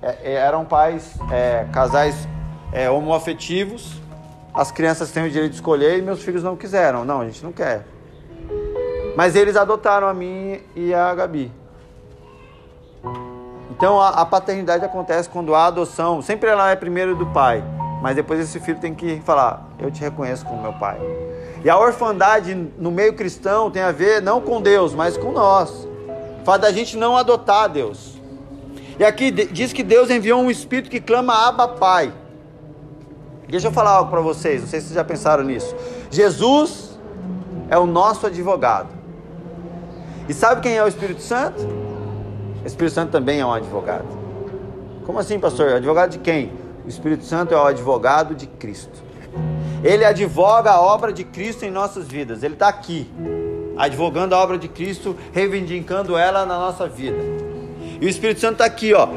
[0.00, 2.28] É, é eram pais, é, casais
[2.72, 4.00] é, homoafetivos.
[4.54, 7.04] As crianças têm o direito de escolher e meus filhos não quiseram.
[7.04, 7.84] Não, a gente não quer.
[9.16, 11.61] Mas eles adotaram a mim e a Gabi.
[13.82, 16.22] Então a, a, paternidade acontece quando há adoção.
[16.22, 17.64] Sempre ela é primeiro do pai,
[18.00, 21.00] mas depois esse filho tem que falar: Eu te reconheço como meu pai.
[21.64, 25.88] E a orfandade no meio cristão tem a ver não com Deus, mas com nós.
[26.44, 28.20] Fato da gente não adotar Deus.
[29.00, 32.12] E aqui diz que Deus enviou um espírito que clama Abba Pai.
[33.48, 35.74] Deixa eu falar algo para vocês, não sei se vocês já pensaram nisso.
[36.08, 36.96] Jesus
[37.68, 38.90] é o nosso advogado.
[40.28, 41.91] E sabe quem é o Espírito Santo?
[42.62, 44.06] O Espírito Santo também é um advogado.
[45.04, 45.74] Como assim, pastor?
[45.74, 46.52] Advogado de quem?
[46.84, 49.02] O Espírito Santo é o advogado de Cristo.
[49.82, 52.44] Ele advoga a obra de Cristo em nossas vidas.
[52.44, 53.10] Ele está aqui,
[53.76, 57.18] advogando a obra de Cristo, reivindicando ela na nossa vida.
[58.00, 59.08] E o Espírito Santo está aqui, ó,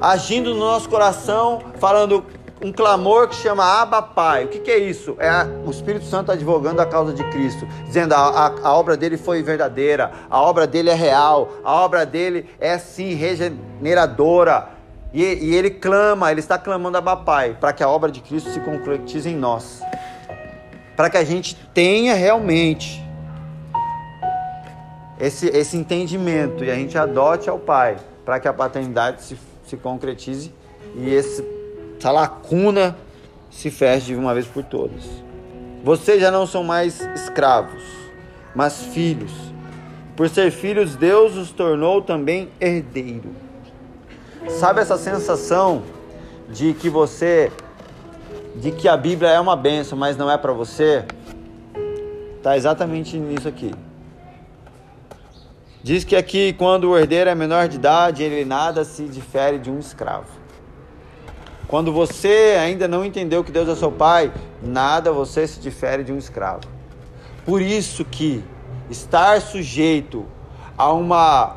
[0.00, 2.24] agindo no nosso coração, falando
[2.62, 4.44] um clamor que chama Abba Pai.
[4.44, 5.16] O que, que é isso?
[5.18, 8.96] É a, o Espírito Santo advogando a causa de Cristo, dizendo a, a, a, obra
[8.96, 14.70] dele foi verdadeira, a obra dele é real, a obra dele é sim regeneradora.
[15.12, 18.50] E, e ele clama, ele está clamando Abba Pai, para que a obra de Cristo
[18.50, 19.82] se concretize em nós
[20.96, 23.02] para que a gente tenha realmente
[25.18, 29.76] esse, esse entendimento e a gente adote ao Pai, para que a paternidade se, se
[29.76, 30.52] concretize
[30.96, 31.42] e esse,
[32.02, 32.96] essa lacuna
[33.48, 35.04] se feche de uma vez por todas.
[35.84, 37.80] Vocês já não são mais escravos,
[38.56, 39.30] mas filhos.
[40.16, 43.30] Por ser filhos, Deus os tornou também herdeiro.
[44.48, 45.84] Sabe essa sensação
[46.50, 47.52] de que você
[48.56, 51.04] de que a Bíblia é uma benção, mas não é para você,
[52.36, 53.72] está exatamente nisso aqui.
[55.84, 59.70] Diz que aqui, quando o herdeiro é menor de idade, ele nada se difere de
[59.70, 60.41] um escravo.
[61.72, 64.30] Quando você ainda não entendeu que Deus é seu pai,
[64.62, 66.60] nada você se difere de um escravo.
[67.46, 68.44] Por isso que
[68.90, 70.26] estar sujeito
[70.76, 71.56] a uma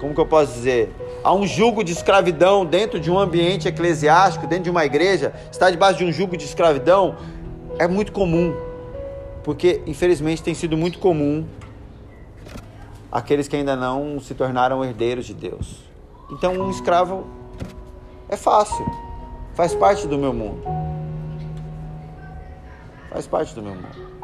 [0.00, 0.92] como que eu posso dizer?
[1.22, 5.70] há um jugo de escravidão dentro de um ambiente eclesiástico, dentro de uma igreja, estar
[5.70, 7.14] debaixo de um jugo de escravidão
[7.78, 8.52] é muito comum.
[9.44, 11.46] Porque, infelizmente, tem sido muito comum
[13.12, 15.84] aqueles que ainda não se tornaram herdeiros de Deus.
[16.32, 17.35] Então, um escravo
[18.28, 18.84] é fácil,
[19.54, 20.62] faz parte do meu mundo.
[23.10, 24.16] Faz parte do meu mundo.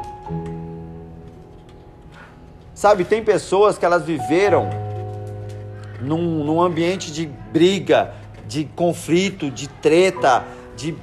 [2.73, 4.69] Sabe, tem pessoas que elas viveram
[6.01, 8.13] num, num ambiente de briga,
[8.45, 10.43] de conflito, de treta,
[10.75, 10.95] de,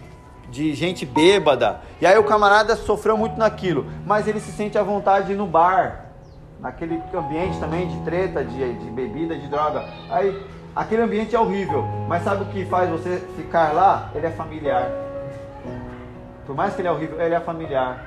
[0.51, 1.81] de gente bêbada.
[2.01, 6.11] E aí o camarada sofreu muito naquilo, mas ele se sente à vontade no bar,
[6.61, 9.85] naquele ambiente também de treta, de, de bebida, de droga.
[10.11, 10.39] Aí
[10.75, 14.11] aquele ambiente é horrível, mas sabe o que faz você ficar lá?
[14.15, 14.91] Ele é familiar.
[16.47, 18.07] Por mais que ele é horrível, ele é familiar.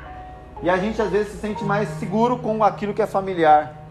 [0.62, 3.84] E a gente às vezes se sente mais seguro com aquilo que é familiar.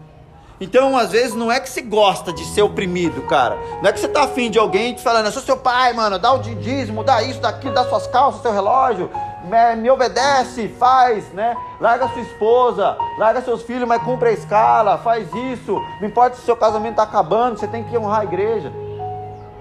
[0.59, 3.57] Então, às vezes, não é que você gosta de ser oprimido, cara.
[3.81, 6.17] Não é que você tá afim de alguém te falando, eu sou seu pai, mano,
[6.17, 9.09] dá o dízimo, dá isso, dá aquilo, dá suas calças, seu relógio,
[9.43, 11.57] me, me obedece, faz, né?
[11.83, 15.73] Larga sua esposa, larga seus filhos, mas cumpre a escala, faz isso.
[15.99, 18.71] Não importa se seu casamento tá acabando, você tem que honrar a igreja.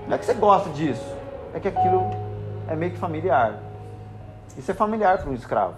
[0.06, 1.04] Não é que você gosta disso,
[1.52, 2.08] é que aquilo
[2.68, 3.58] é meio que familiar.
[4.56, 5.74] Isso é familiar para um escravo.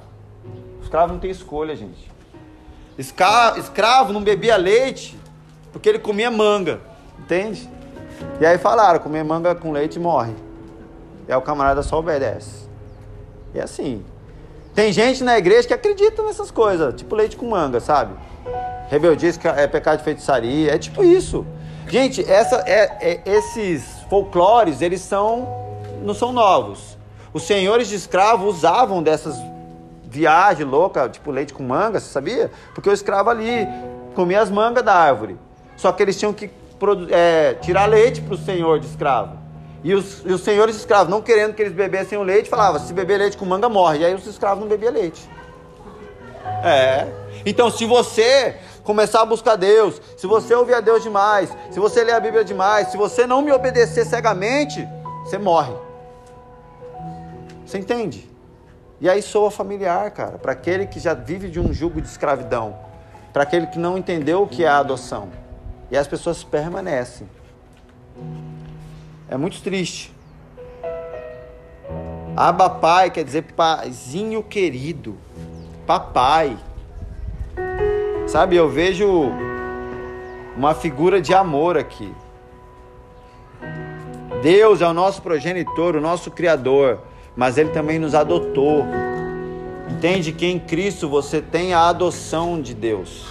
[0.80, 2.12] O escravo não tem escolha, gente.
[2.98, 5.18] Escra escravo não bebia leite
[5.72, 6.78] porque ele comia manga,
[7.20, 7.70] entende?
[8.38, 10.34] E aí falaram, comer manga com leite morre.
[11.26, 12.68] E aí o camarada só obedece.
[13.54, 14.04] E é assim.
[14.74, 18.14] Tem gente na igreja que acredita nessas coisas, tipo leite com manga, sabe?
[18.90, 21.46] Rebeldia é pecado de feitiçaria, é tipo isso.
[21.88, 25.62] Gente, essa, é, é, esses folclores, eles são
[26.02, 26.98] não são novos.
[27.32, 29.36] Os senhores de escravos usavam dessas
[30.04, 32.50] viagem louca, tipo leite com manga, você sabia?
[32.74, 33.66] Porque o escravo ali
[34.14, 35.36] comia as mangas da árvore.
[35.76, 36.50] Só que eles tinham que
[37.10, 39.43] é, tirar leite para o senhor de escravo.
[39.84, 42.92] E os, e os senhores escravos, não querendo que eles bebessem o leite, falavam: se
[42.94, 43.98] beber leite com manga, morre.
[43.98, 45.28] E aí os escravos não bebiam leite.
[46.64, 47.06] É.
[47.44, 52.02] Então, se você começar a buscar Deus, se você ouvir a Deus demais, se você
[52.02, 54.88] ler a Bíblia demais, se você não me obedecer cegamente,
[55.22, 55.74] você morre.
[57.66, 58.30] Você entende?
[59.00, 62.74] E aí soa familiar, cara, para aquele que já vive de um jugo de escravidão,
[63.34, 65.28] para aquele que não entendeu o que é a adoção.
[65.90, 67.28] E as pessoas permanecem.
[69.28, 70.12] É muito triste.
[72.36, 75.16] Aba pai quer dizer paizinho querido,
[75.86, 76.56] papai.
[78.26, 79.30] Sabe, eu vejo
[80.56, 82.12] uma figura de amor aqui.
[84.42, 87.00] Deus é o nosso progenitor, o nosso criador
[87.36, 88.84] mas ele também nos adotou.
[89.90, 93.26] Entende que em Cristo você tem a adoção de Deus.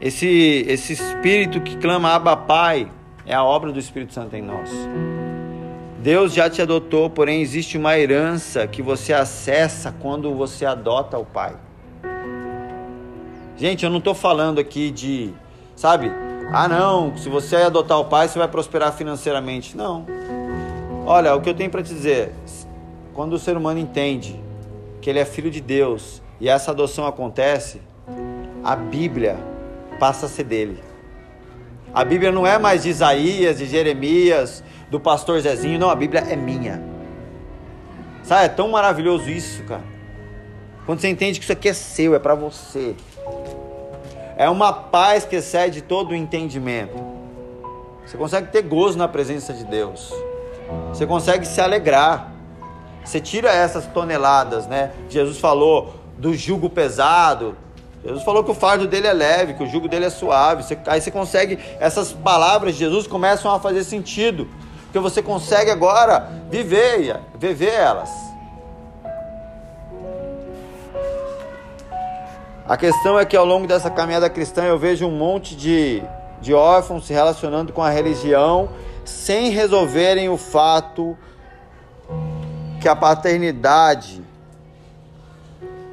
[0.00, 2.90] Esse, esse espírito que clama Abba Pai
[3.26, 4.70] é a obra do Espírito Santo em nós.
[5.98, 11.24] Deus já te adotou, porém existe uma herança que você acessa quando você adota o
[11.26, 11.54] Pai.
[13.58, 15.34] Gente, eu não estou falando aqui de,
[15.76, 16.10] sabe?
[16.50, 19.76] Ah, não, se você adotar o Pai, você vai prosperar financeiramente.
[19.76, 20.06] Não.
[21.04, 22.32] Olha, o que eu tenho para te dizer,
[23.12, 24.40] quando o ser humano entende
[25.02, 27.82] que ele é filho de Deus e essa adoção acontece,
[28.64, 29.49] a Bíblia
[30.00, 30.82] passa a ser dele.
[31.94, 36.24] A Bíblia não é mais de Isaías, de Jeremias, do pastor Zezinho, não, a Bíblia
[36.28, 36.82] é minha.
[38.22, 39.84] Sabe, é tão maravilhoso isso, cara.
[40.86, 42.96] Quando você entende que isso aqui é seu, é para você.
[44.36, 46.96] É uma paz que excede todo o entendimento.
[48.06, 50.12] Você consegue ter gozo na presença de Deus.
[50.88, 52.32] Você consegue se alegrar.
[53.04, 54.92] Você tira essas toneladas, né?
[55.08, 57.56] Jesus falou do jugo pesado.
[58.04, 60.62] Jesus falou que o fardo dele é leve, que o jugo dele é suave.
[60.62, 64.48] Você, aí você consegue, essas palavras de Jesus começam a fazer sentido.
[64.84, 68.10] Porque você consegue agora viver, viver elas.
[72.66, 76.02] A questão é que ao longo dessa caminhada cristã eu vejo um monte de,
[76.40, 78.68] de órfãos se relacionando com a religião
[79.04, 81.16] sem resolverem o fato
[82.80, 84.22] que a paternidade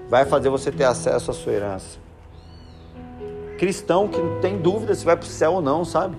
[0.09, 1.99] vai fazer você ter acesso à sua herança.
[3.57, 6.15] Cristão que não tem dúvida se vai para o céu ou não, sabe?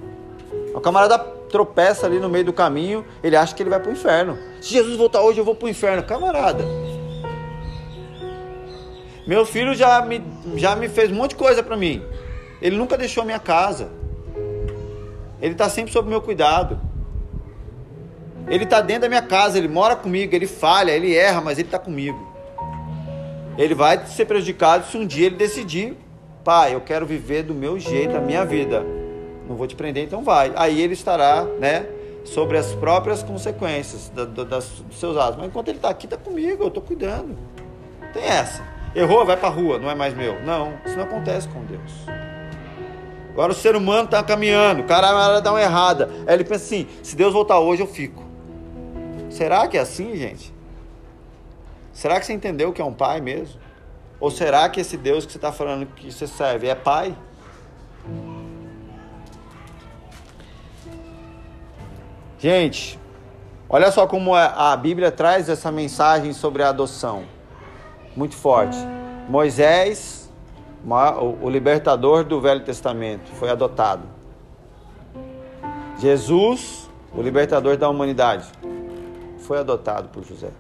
[0.75, 3.93] O camarada tropeça ali no meio do caminho, ele acha que ele vai para o
[3.93, 4.39] inferno.
[4.61, 6.03] Se Jesus voltar hoje, eu vou para o inferno.
[6.03, 6.65] Camarada.
[9.27, 10.23] Meu filho já me,
[10.57, 12.03] já me fez um monte de coisa para mim.
[12.61, 13.91] Ele nunca deixou a minha casa.
[15.41, 16.81] Ele está sempre sob meu cuidado.
[18.49, 21.69] Ele está dentro da minha casa, ele mora comigo, ele falha, ele erra, mas ele
[21.69, 22.27] está comigo.
[23.59, 25.95] Ele vai ser prejudicado se um dia ele decidir,
[26.43, 28.83] pai, eu quero viver do meu jeito a minha vida
[29.49, 30.53] não vou te prender, então vai.
[30.55, 31.87] Aí ele estará, né,
[32.25, 35.37] sobre as próprias consequências da, da, das, dos seus atos.
[35.39, 37.37] Mas enquanto ele está aqui, está comigo, eu estou cuidando.
[38.13, 38.63] Tem essa.
[38.95, 40.41] Errou, vai para rua, não é mais meu.
[40.43, 41.93] Não, isso não acontece com Deus.
[43.31, 46.11] Agora o ser humano está caminhando, o cara dá uma errada.
[46.27, 48.23] Aí ele pensa assim: se Deus voltar hoje, eu fico.
[49.31, 50.53] Será que é assim, gente?
[51.99, 53.61] Será que você entendeu que é um pai mesmo?
[54.21, 57.13] Ou será que esse Deus que você está falando que você serve é pai?
[62.39, 62.97] Gente,
[63.69, 67.25] olha só como a Bíblia traz essa mensagem sobre a adoção.
[68.15, 68.79] Muito forte.
[69.29, 70.31] Moisés,
[71.43, 74.05] o libertador do Velho Testamento, foi adotado.
[75.99, 78.49] Jesus, o libertador da humanidade,
[79.39, 80.51] foi adotado por José.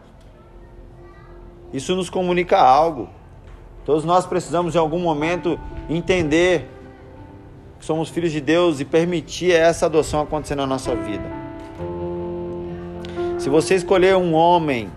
[1.72, 3.08] Isso nos comunica algo.
[3.84, 6.68] Todos nós precisamos em algum momento entender
[7.78, 11.24] que somos filhos de Deus e permitir essa adoção acontecer na nossa vida.
[13.38, 14.90] Se você escolher um homem,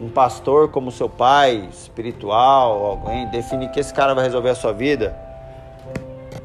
[0.00, 4.72] um pastor como seu pai espiritual, alguém, definir que esse cara vai resolver a sua
[4.72, 5.16] vida,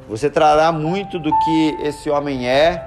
[0.08, 2.84] você trará muito do que esse homem é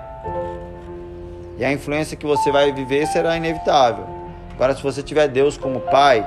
[1.59, 4.16] e a influência que você vai viver será inevitável.
[4.57, 6.27] Agora, se você tiver Deus como pai,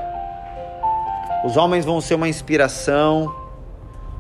[1.44, 3.36] os homens vão ser uma inspiração,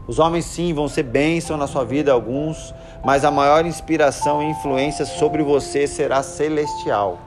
[0.08, 2.74] os homens sim vão ser bênção na sua vida, alguns,
[3.06, 7.20] mas a maior inspiração e influência sobre você será celestial.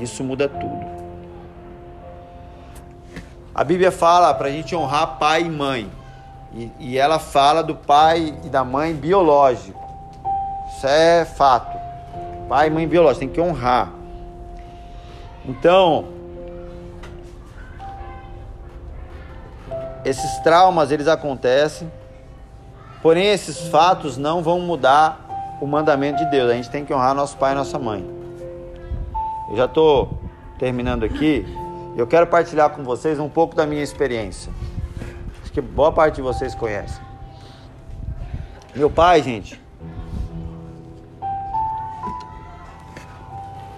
[0.00, 0.84] Isso muda tudo.
[3.54, 5.88] A Bíblia fala para a gente honrar pai e mãe.
[6.52, 9.78] E, e, ela fala do pai e da mãe biológico.
[10.68, 11.78] Isso é fato.
[12.48, 13.99] Pai e mãe biológico, tem que honrar.
[15.44, 16.06] Então,
[20.04, 21.90] esses traumas eles acontecem,
[23.02, 26.50] porém esses fatos não vão mudar o mandamento de Deus.
[26.50, 28.04] A gente tem que honrar nosso pai e nossa mãe.
[29.50, 30.18] Eu já estou
[30.58, 31.44] terminando aqui.
[31.96, 34.52] Eu quero partilhar com vocês um pouco da minha experiência.
[35.42, 37.02] Acho que boa parte de vocês conhecem.
[38.74, 39.60] Meu pai, gente.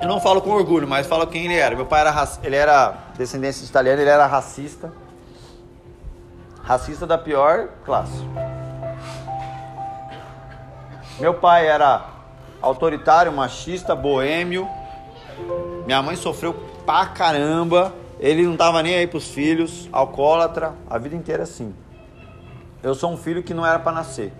[0.02, 1.74] Eu não falo com orgulho, mas falo quem ele era.
[1.74, 4.92] Meu pai era, ele era descendência de italiano, ele era racista
[6.62, 8.24] Racista da pior classe.
[11.18, 12.06] Meu pai era
[12.60, 14.68] autoritário, machista, boêmio.
[15.84, 16.54] Minha mãe sofreu
[16.86, 17.92] pra caramba.
[18.20, 21.74] Ele não tava nem aí pros filhos, alcoólatra, a vida inteira assim.
[22.80, 24.32] Eu sou um filho que não era para nascer.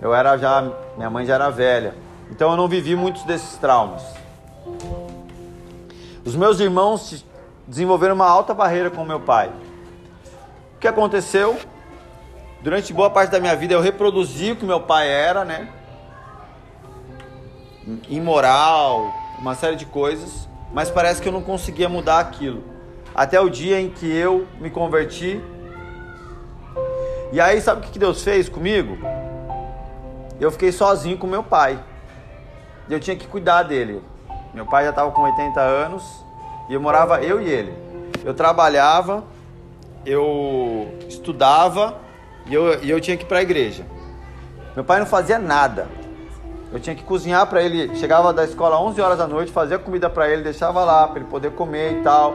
[0.00, 1.94] Eu era já, minha mãe já era velha.
[2.30, 4.02] Então eu não vivi muitos desses traumas.
[6.24, 7.24] Os meus irmãos
[7.66, 9.50] desenvolveram uma alta barreira com meu pai.
[10.76, 11.58] O que aconteceu?
[12.60, 15.68] Durante boa parte da minha vida eu reproduzi o que meu pai era, né?
[18.08, 22.62] imoral, uma série de coisas, mas parece que eu não conseguia mudar aquilo.
[23.14, 25.40] Até o dia em que eu me converti.
[27.32, 28.98] E aí, sabe o que Deus fez comigo?
[30.40, 31.78] Eu fiquei sozinho com meu pai.
[32.88, 34.02] Eu tinha que cuidar dele.
[34.54, 36.24] Meu pai já estava com 80 anos
[36.68, 37.74] e eu morava eu e ele.
[38.24, 39.24] Eu trabalhava,
[40.06, 41.96] eu estudava
[42.46, 43.84] e eu, e eu tinha que ir para a igreja.
[44.74, 45.86] Meu pai não fazia nada.
[46.72, 47.94] Eu tinha que cozinhar para ele.
[47.96, 51.28] Chegava da escola 11 horas da noite, fazia comida para ele, deixava lá para ele
[51.28, 52.34] poder comer e tal.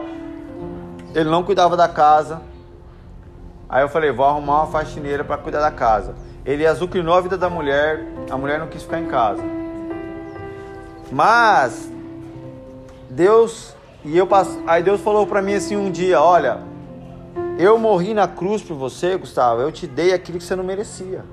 [1.14, 2.40] Ele não cuidava da casa.
[3.68, 6.14] Aí eu falei, vou arrumar uma faxineira para cuidar da casa.
[6.44, 9.42] Ele azucrinou a vida da mulher, a mulher não quis ficar em casa.
[11.14, 11.88] Mas
[13.08, 13.72] Deus
[14.04, 14.28] e eu
[14.66, 16.58] aí Deus falou para mim assim um dia, olha,
[17.56, 19.60] eu morri na cruz por você, Gustavo.
[19.60, 21.24] Eu te dei aquilo que você não merecia.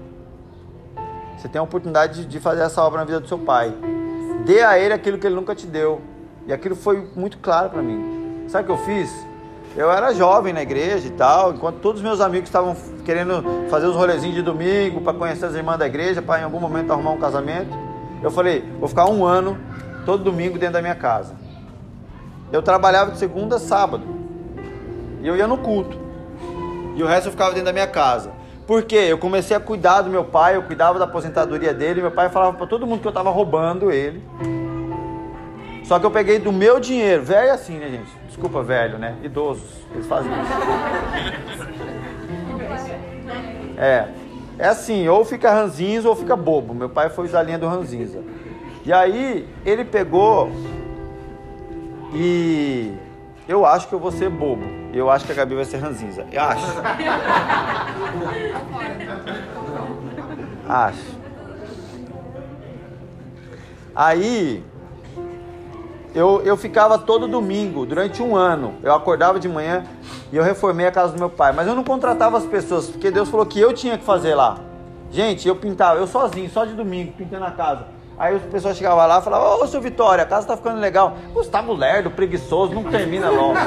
[1.36, 3.74] Você tem a oportunidade de fazer essa obra na vida do seu pai.
[4.46, 6.00] Dê a ele aquilo que ele nunca te deu.
[6.46, 8.46] E aquilo foi muito claro para mim.
[8.50, 9.12] Sabe o que eu fiz?
[9.76, 13.88] Eu era jovem na igreja e tal, enquanto todos os meus amigos estavam querendo fazer
[13.88, 17.12] os rolezinhos de domingo para conhecer as irmãs da igreja, para em algum momento arrumar
[17.12, 17.91] um casamento.
[18.22, 19.57] Eu falei, vou ficar um ano
[20.05, 21.36] todo domingo dentro da minha casa.
[22.51, 24.03] Eu trabalhava de segunda a sábado.
[25.22, 25.97] E eu ia no culto.
[26.95, 28.32] E o resto eu ficava dentro da minha casa.
[28.67, 29.07] Por quê?
[29.09, 32.01] Eu comecei a cuidar do meu pai, eu cuidava da aposentadoria dele.
[32.01, 34.24] Meu pai falava para todo mundo que eu estava roubando ele.
[35.84, 38.09] Só que eu peguei do meu dinheiro, velho é assim, né, gente?
[38.28, 39.17] Desculpa, velho, né?
[39.24, 40.51] Idosos, eles fazem isso.
[43.78, 44.07] É.
[44.62, 46.76] É assim, ou fica ranzinza ou fica bobo.
[46.76, 48.20] Meu pai foi da linha do ranzinza.
[48.86, 50.51] E aí, ele pegou
[52.14, 52.93] e
[53.47, 54.62] eu acho que eu vou ser bobo.
[54.93, 56.28] Eu acho que a Gabi vai ser ranzinza.
[56.32, 56.68] Eu acho.
[60.70, 61.20] acho.
[63.95, 64.64] Aí,
[66.14, 68.76] eu, eu ficava todo domingo, durante um ano.
[68.84, 69.84] Eu acordava de manhã
[70.32, 71.53] e eu reformei a casa do meu pai.
[71.53, 74.57] Mas eu não contratava as pessoas, porque Deus falou que eu tinha que fazer lá.
[75.09, 77.86] Gente, eu pintava, eu sozinho, só de domingo, pintando a casa.
[78.18, 81.18] Aí as pessoas chegavam lá e falavam, ô seu Vitória, a casa tá ficando legal.
[81.34, 83.55] Gustavo Lerdo, preguiçoso, não termina logo.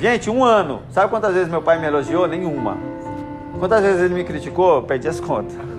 [0.00, 0.82] Gente, um ano.
[0.90, 2.26] Sabe quantas vezes meu pai me elogiou?
[2.26, 2.76] Nenhuma.
[3.58, 4.82] Quantas vezes ele me criticou?
[4.82, 5.71] Perdi as contas.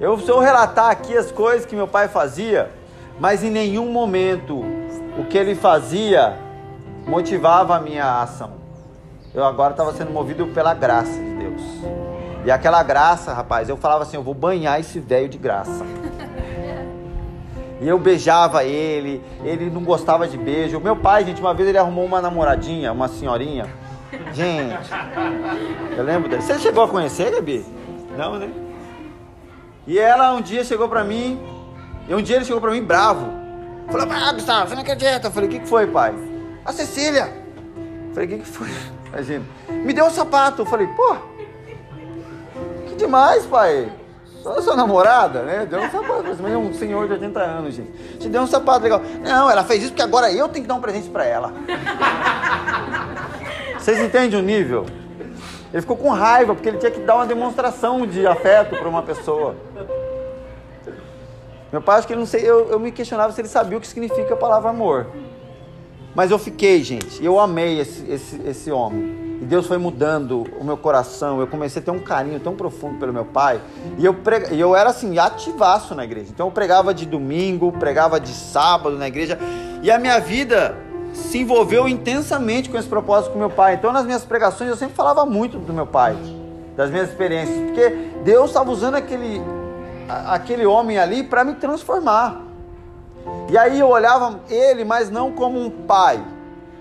[0.00, 2.70] Eu, eu relatar aqui as coisas que meu pai fazia,
[3.18, 4.64] mas em nenhum momento
[5.18, 6.38] o que ele fazia
[7.06, 8.52] motivava a minha ação.
[9.34, 11.62] Eu agora estava sendo movido pela graça de Deus.
[12.46, 15.84] E aquela graça, rapaz, eu falava assim: eu vou banhar esse velho de graça.
[17.78, 20.80] E eu beijava ele, ele não gostava de beijo.
[20.80, 23.66] Meu pai, gente, uma vez ele arrumou uma namoradinha, uma senhorinha.
[24.32, 24.90] Gente,
[25.96, 26.42] eu lembro dele.
[26.42, 27.64] Você chegou a conhecer, Gabi?
[28.16, 28.50] Não, né?
[29.86, 31.40] E ela um dia chegou pra mim,
[32.08, 33.26] e um dia ele chegou pra mim bravo.
[33.90, 35.26] Falou, ah, Gustavo, você não acredita?
[35.26, 36.14] Eu falei, o que, que foi, pai?
[36.64, 37.32] A Cecília.
[38.08, 38.68] Eu falei, o que, que foi?
[39.12, 39.44] Imagina.
[39.68, 40.62] Me deu um sapato.
[40.62, 41.16] Eu falei, pô,
[42.88, 43.90] que demais, pai.
[44.42, 45.66] Só sua namorada, né?
[45.66, 46.24] Deu um sapato.
[46.40, 47.90] Mas é um senhor de 80 anos, gente.
[48.18, 49.02] Te deu um sapato legal.
[49.22, 51.52] Não, ela fez isso porque agora eu tenho que dar um presente pra ela.
[53.78, 54.86] Vocês entendem o nível?
[55.72, 59.02] Ele ficou com raiva porque ele tinha que dar uma demonstração de afeto para uma
[59.02, 59.54] pessoa.
[61.70, 63.80] Meu pai, acho que ele não sei, eu, eu me questionava se ele sabia o
[63.80, 65.06] que significa a palavra amor.
[66.14, 69.38] Mas eu fiquei, gente, eu amei esse, esse, esse homem.
[69.40, 71.38] E Deus foi mudando o meu coração.
[71.38, 73.60] Eu comecei a ter um carinho tão profundo pelo meu pai.
[73.96, 76.30] E eu, prega, eu era assim, ativaço na igreja.
[76.34, 79.38] Então eu pregava de domingo, pregava de sábado na igreja.
[79.82, 80.76] E a minha vida
[81.12, 83.74] se envolveu intensamente com esse propósito com meu pai.
[83.74, 86.16] Então, nas minhas pregações, eu sempre falava muito do meu pai,
[86.76, 87.90] das minhas experiências, porque
[88.24, 89.40] Deus estava usando aquele,
[90.26, 92.42] aquele homem ali para me transformar.
[93.48, 96.22] E aí eu olhava ele, mas não como um pai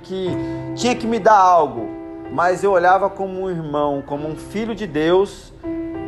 [0.03, 0.29] que
[0.75, 1.87] tinha que me dar algo,
[2.31, 5.51] mas eu olhava como um irmão, como um filho de Deus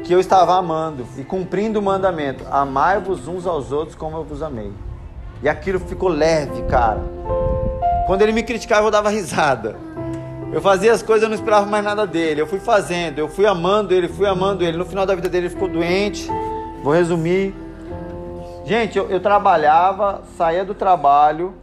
[0.03, 4.41] que eu estava amando e cumprindo o mandamento: amai-vos uns aos outros como eu vos
[4.41, 4.71] amei.
[5.43, 7.01] E aquilo ficou leve, cara.
[8.11, 9.77] Quando ele me criticava, eu dava risada.
[10.51, 12.41] Eu fazia as coisas, eu não esperava mais nada dele.
[12.41, 14.75] Eu fui fazendo, eu fui amando ele, fui amando ele.
[14.75, 16.29] No final da vida dele, ele ficou doente.
[16.83, 17.55] Vou resumir.
[18.65, 21.53] Gente, eu, eu trabalhava, saía do trabalho,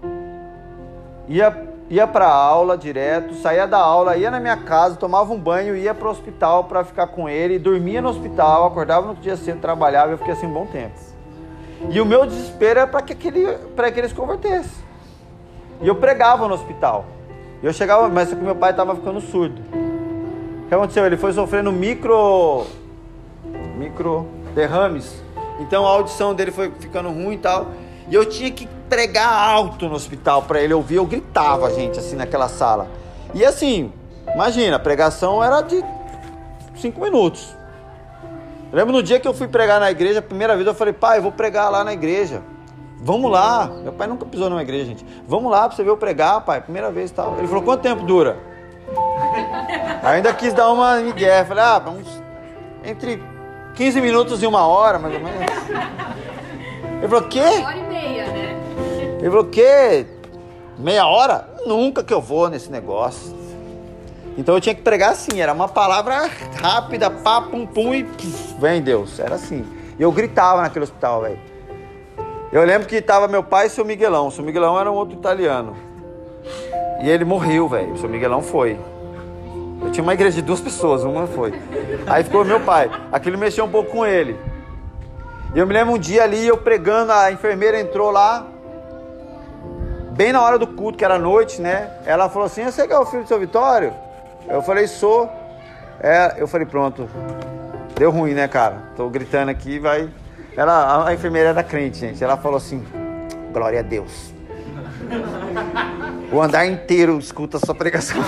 [1.28, 1.54] ia,
[1.90, 5.92] ia para aula direto, saía da aula, ia na minha casa, tomava um banho, ia
[5.92, 10.12] para o hospital para ficar com ele, dormia no hospital, acordava no dia cedo, trabalhava.
[10.12, 10.98] Eu fiquei assim um bom tempo.
[11.90, 13.44] E o meu desespero era para que, aquele,
[13.92, 14.87] que ele se convertesse.
[15.80, 17.04] E eu pregava no hospital.
[17.62, 19.60] E eu chegava, mas meu pai estava ficando surdo.
[20.64, 21.06] O que aconteceu?
[21.06, 22.66] Ele foi sofrendo micro.
[23.76, 25.22] micro derrames
[25.60, 27.68] Então a audição dele foi ficando ruim e tal.
[28.08, 30.96] E eu tinha que pregar alto no hospital para ele ouvir.
[30.96, 32.88] Eu gritava, gente, assim, naquela sala.
[33.34, 33.92] E assim,
[34.34, 35.84] imagina, a pregação era de
[36.76, 37.54] cinco minutos.
[38.70, 40.92] Eu lembro no dia que eu fui pregar na igreja, a primeira vez eu falei,
[40.92, 42.42] pai, eu vou pregar lá na igreja.
[43.00, 43.70] Vamos lá.
[43.82, 45.06] Meu pai nunca pisou numa igreja, gente.
[45.26, 46.60] Vamos lá pra você ver eu pregar, pai.
[46.60, 47.36] Primeira vez e tal.
[47.38, 48.36] Ele falou, quanto tempo dura?
[50.02, 51.44] ainda quis dar uma migué.
[51.44, 52.06] Falei, ah, vamos
[52.84, 53.22] entre
[53.74, 55.40] 15 minutos e uma hora, mais ou menos.
[56.98, 57.40] Ele falou, quê?
[57.40, 58.56] Uma hora e meia, né?
[59.20, 60.06] Ele falou, quê?
[60.78, 61.48] Meia hora?
[61.66, 63.36] Nunca que eu vou nesse negócio.
[64.36, 66.30] Então eu tinha que pregar assim, era uma palavra
[66.60, 69.18] rápida, pá, pum, pum e puf, vem Deus.
[69.18, 69.64] Era assim.
[69.98, 71.38] E eu gritava naquele hospital, velho.
[72.50, 74.28] Eu lembro que tava meu pai e seu Miguelão.
[74.28, 75.76] O seu Miguelão era um outro italiano.
[77.02, 77.92] E ele morreu, velho.
[77.92, 78.78] O seu Miguelão foi.
[79.82, 81.52] Eu tinha uma igreja de duas pessoas, uma foi.
[82.06, 82.90] Aí ficou meu pai.
[83.12, 84.36] Aquilo mexeu um pouco com ele.
[85.54, 88.46] E eu me lembro um dia ali, eu pregando, a enfermeira entrou lá,
[90.12, 91.90] bem na hora do culto, que era noite, né?
[92.04, 93.92] Ela falou assim: Você que é o filho do seu Vitório?
[94.48, 95.30] Eu falei: Sou.
[96.00, 97.08] É, eu falei: Pronto.
[97.94, 98.76] Deu ruim, né, cara?
[98.96, 100.08] Tô gritando aqui, vai.
[100.58, 102.22] Ela, a enfermeira era crente, gente.
[102.22, 102.84] Ela falou assim:
[103.52, 104.34] Glória a Deus.
[106.32, 108.20] O andar inteiro escuta a sua pregação.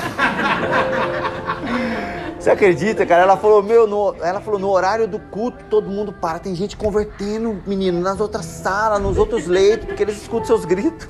[2.38, 3.24] Você acredita, cara?
[3.24, 6.38] Ela falou, meu, no, ela falou, no horário do culto, todo mundo para.
[6.38, 11.08] Tem gente convertendo, menino, nas outras salas, nos outros leitos, porque eles escutam seus gritos.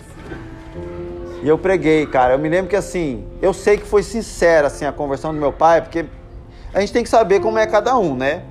[1.42, 2.32] E eu preguei, cara.
[2.32, 5.52] Eu me lembro que assim, eu sei que foi sincera assim a conversão do meu
[5.52, 6.06] pai, porque
[6.72, 8.42] a gente tem que saber como é cada um, né?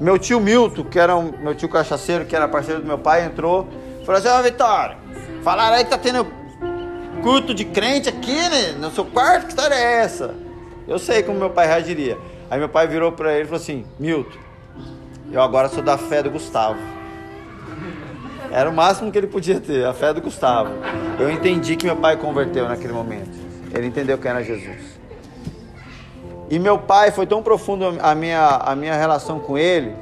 [0.00, 3.24] Meu tio Milton, que era um, meu tio cachaceiro, que era parceiro do meu pai,
[3.24, 3.66] entrou,
[4.04, 4.96] falou assim: "Ó, oh, Vitória,
[5.42, 6.26] falaram aí que tá tendo
[7.22, 10.34] culto de crente aqui, né, no seu quarto, que história é essa?"
[10.86, 12.16] Eu sei como meu pai reagiria.
[12.48, 14.38] Aí meu pai virou para ele e falou assim: Milton,
[15.32, 16.78] eu agora sou da fé do Gustavo.
[18.52, 20.70] Era o máximo que ele podia ter, a fé do Gustavo.
[21.18, 23.36] Eu entendi que meu pai converteu naquele momento.
[23.74, 24.95] Ele entendeu quem era Jesus.
[26.48, 29.94] E meu pai foi tão profundo a minha, a minha relação com ele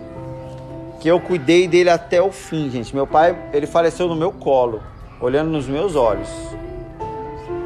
[1.01, 2.95] que eu cuidei dele até o fim, gente.
[2.95, 4.81] Meu pai, ele faleceu no meu colo,
[5.21, 6.31] olhando nos meus olhos.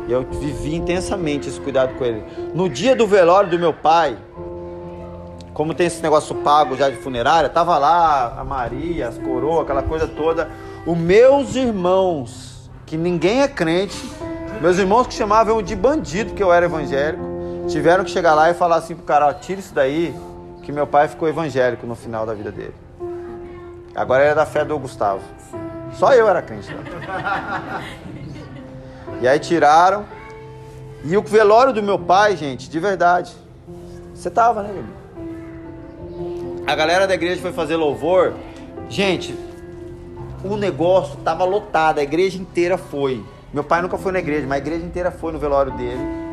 [0.09, 2.25] E eu vivi intensamente esse cuidado com ele.
[2.53, 4.19] No dia do velório do meu pai,
[5.55, 9.83] como tem esse negócio pago já de funerária, tava lá a Maria, as coroas, aquela
[9.83, 10.51] coisa toda.
[10.85, 14.03] Os meus irmãos, que ninguém é crente,
[14.61, 17.28] meus irmãos que chamavam de bandido, que eu era evangélico,
[17.69, 20.15] tiveram que chegar lá e falar assim pro cara, ó, tira isso daí,
[20.63, 22.75] que meu pai ficou evangélico no final da vida dele.
[23.95, 25.23] Agora ele é da fé do Gustavo.
[25.93, 26.73] Só eu era crente.
[26.73, 26.83] Né?
[29.21, 30.05] E aí tiraram.
[31.05, 33.35] E o velório do meu pai, gente, de verdade.
[34.15, 34.85] Você tava, né, meu?
[36.67, 38.35] A galera da igreja foi fazer louvor.
[38.89, 39.35] Gente,
[40.45, 43.25] o negócio tava lotado, a igreja inteira foi.
[43.53, 46.28] Meu pai nunca foi na igreja, mas a igreja inteira foi no velório dele.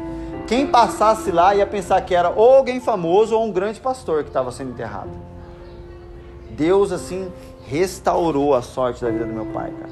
[0.47, 4.29] Quem passasse lá ia pensar que era ou alguém famoso ou um grande pastor que
[4.29, 5.09] estava sendo enterrado.
[6.51, 7.31] Deus, assim,
[7.67, 9.91] restaurou a sorte da vida do meu pai, cara.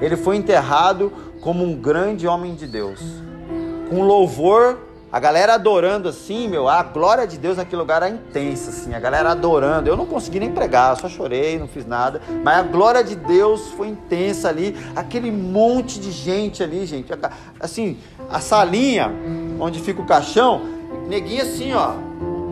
[0.00, 3.00] Ele foi enterrado como um grande homem de Deus.
[3.90, 4.78] Com louvor,
[5.10, 9.00] a galera adorando assim, meu, a glória de Deus naquele lugar era intensa, assim, a
[9.00, 9.88] galera adorando.
[9.88, 13.68] Eu não consegui nem pregar, só chorei, não fiz nada, mas a glória de Deus
[13.68, 17.10] foi intensa ali, aquele monte de gente ali, gente.
[17.58, 17.98] Assim,
[18.30, 19.10] a salinha
[19.58, 20.62] onde fica o caixão,
[21.08, 21.92] neguinho assim, ó,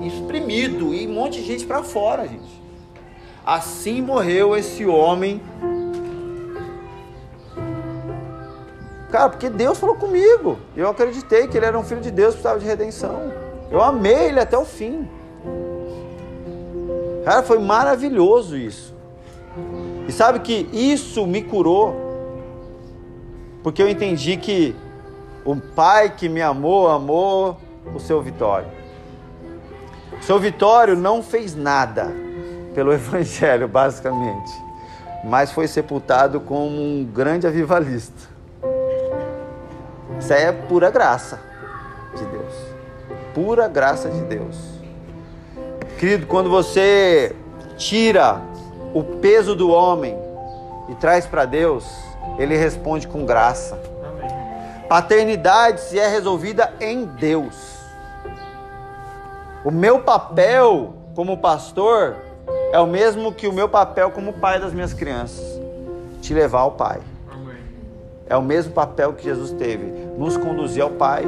[0.05, 2.57] exprimido e um monte de gente para fora, gente.
[3.45, 5.41] Assim morreu esse homem
[9.17, 10.59] Cara, porque Deus falou comigo.
[10.77, 13.33] Eu acreditei que ele era um filho de Deus, precisava de redenção.
[13.71, 15.09] Eu amei ele até o fim.
[17.25, 18.95] Cara, foi maravilhoso isso.
[20.07, 21.95] E sabe que isso me curou,
[23.63, 24.77] porque eu entendi que
[25.47, 27.57] o pai que me amou, amou
[27.95, 28.67] o seu Vitório.
[30.21, 32.13] O seu Vitório não fez nada
[32.75, 34.53] pelo Evangelho, basicamente,
[35.23, 38.29] mas foi sepultado como um grande avivalista.
[40.19, 41.39] Isso é pura graça
[42.17, 42.55] de Deus.
[43.33, 44.57] Pura graça de Deus.
[45.99, 47.37] Querido, quando você
[47.77, 48.41] tira
[48.93, 50.19] o peso do homem
[50.89, 51.87] e traz para Deus,
[52.39, 53.79] ele responde com graça.
[54.89, 57.76] Paternidade se é resolvida em Deus.
[59.64, 62.16] O meu papel como pastor
[62.72, 65.57] é o mesmo que o meu papel como pai das minhas crianças
[66.26, 67.01] te levar ao Pai.
[68.28, 69.84] É o mesmo papel que Jesus teve,
[70.18, 71.24] nos conduzir ao Pai.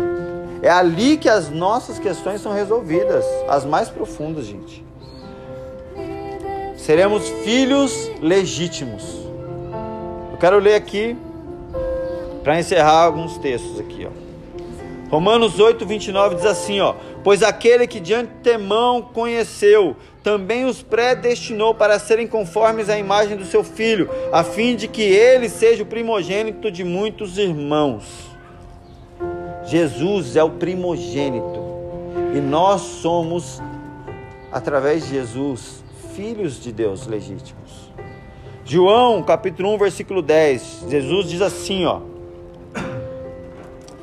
[0.60, 4.84] É ali que as nossas questões são resolvidas, as mais profundas, gente.
[6.76, 9.04] seremos filhos legítimos.
[10.32, 11.16] Eu quero ler aqui
[12.48, 15.10] para encerrar alguns textos aqui, ó.
[15.10, 21.74] Romanos 8, 29 diz assim, ó: Pois aquele que de antemão conheceu, também os predestinou
[21.74, 25.86] para serem conformes à imagem do seu filho, a fim de que ele seja o
[25.86, 28.04] primogênito de muitos irmãos.
[29.66, 31.62] Jesus é o primogênito
[32.34, 33.60] e nós somos,
[34.50, 35.84] através de Jesus,
[36.14, 37.92] filhos de Deus legítimos.
[38.64, 42.07] João capítulo 1, versículo 10, Jesus diz assim, ó.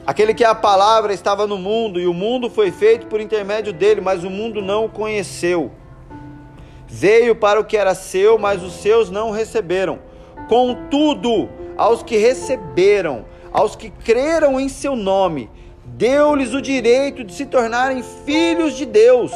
[0.06, 3.74] Aquele que é a palavra estava no mundo, e o mundo foi feito por intermédio
[3.74, 5.72] dele, mas o mundo não o conheceu.
[6.88, 9.98] Veio para o que era seu, mas os seus não receberam.
[10.48, 15.50] Contudo, aos que receberam, aos que creram em seu nome,
[15.84, 19.32] deu-lhes o direito de se tornarem filhos de Deus,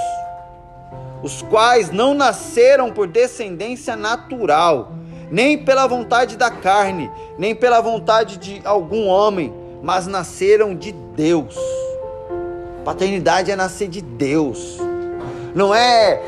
[1.23, 4.91] os quais não nasceram por descendência natural,
[5.31, 7.09] nem pela vontade da carne,
[7.39, 11.55] nem pela vontade de algum homem mas nasceram de Deus.
[12.83, 14.77] Paternidade é nascer de Deus.
[15.53, 16.21] Não é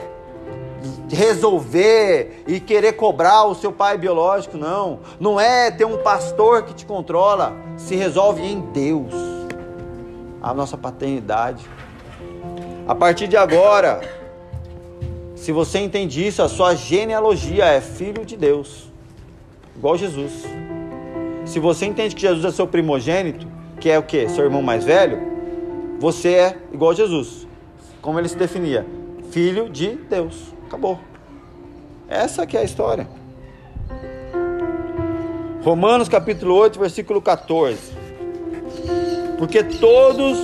[1.10, 5.00] resolver e querer cobrar o seu pai biológico, não.
[5.20, 7.54] Não é ter um pastor que te controla.
[7.78, 9.14] Se resolve em Deus.
[10.42, 11.66] A nossa paternidade.
[12.88, 14.02] A partir de agora,
[15.36, 18.92] se você entende isso, a sua genealogia é filho de Deus,
[19.76, 20.44] igual Jesus.
[21.52, 23.46] Se você entende que Jesus é seu primogênito,
[23.78, 24.30] que é o que?
[24.30, 25.20] Seu irmão mais velho,
[26.00, 27.46] você é igual a Jesus.
[28.02, 28.88] Como ele se definia?
[29.32, 30.54] Filho de Deus.
[30.66, 30.98] Acabou.
[32.08, 33.06] Essa que é a história.
[35.62, 37.78] Romanos capítulo 8, versículo 14.
[39.38, 40.40] Porque todos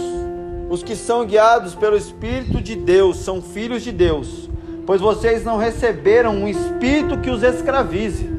[0.70, 4.50] os que são guiados pelo Espírito de Deus são filhos de Deus,
[4.86, 8.37] pois vocês não receberam um espírito que os escravize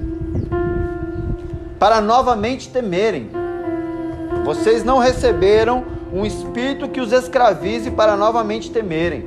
[1.78, 3.30] para novamente temerem.
[4.44, 9.24] Vocês não receberam um espírito que os escravize para novamente temerem,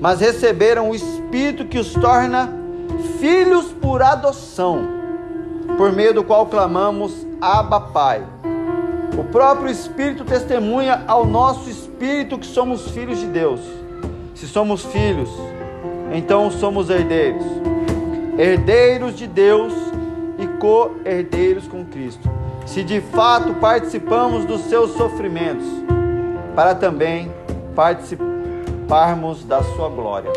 [0.00, 2.52] mas receberam o espírito que os torna
[3.18, 4.86] filhos por adoção,
[5.76, 8.22] por meio do qual clamamos Abba Pai.
[9.18, 13.60] O próprio Espírito testemunha ao nosso espírito que somos filhos de Deus.
[14.34, 15.28] Se somos filhos,
[16.14, 17.44] então somos herdeiros.
[18.38, 19.72] Herdeiros de Deus
[20.42, 22.28] e co-herdeiros com Cristo,
[22.66, 25.66] se de fato participamos dos seus sofrimentos,
[26.54, 27.30] para também
[27.74, 30.30] participarmos da sua glória.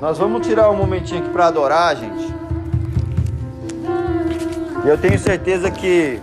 [0.00, 2.34] Nós vamos tirar um momentinho aqui para adorar, gente.
[4.84, 6.18] Eu tenho certeza que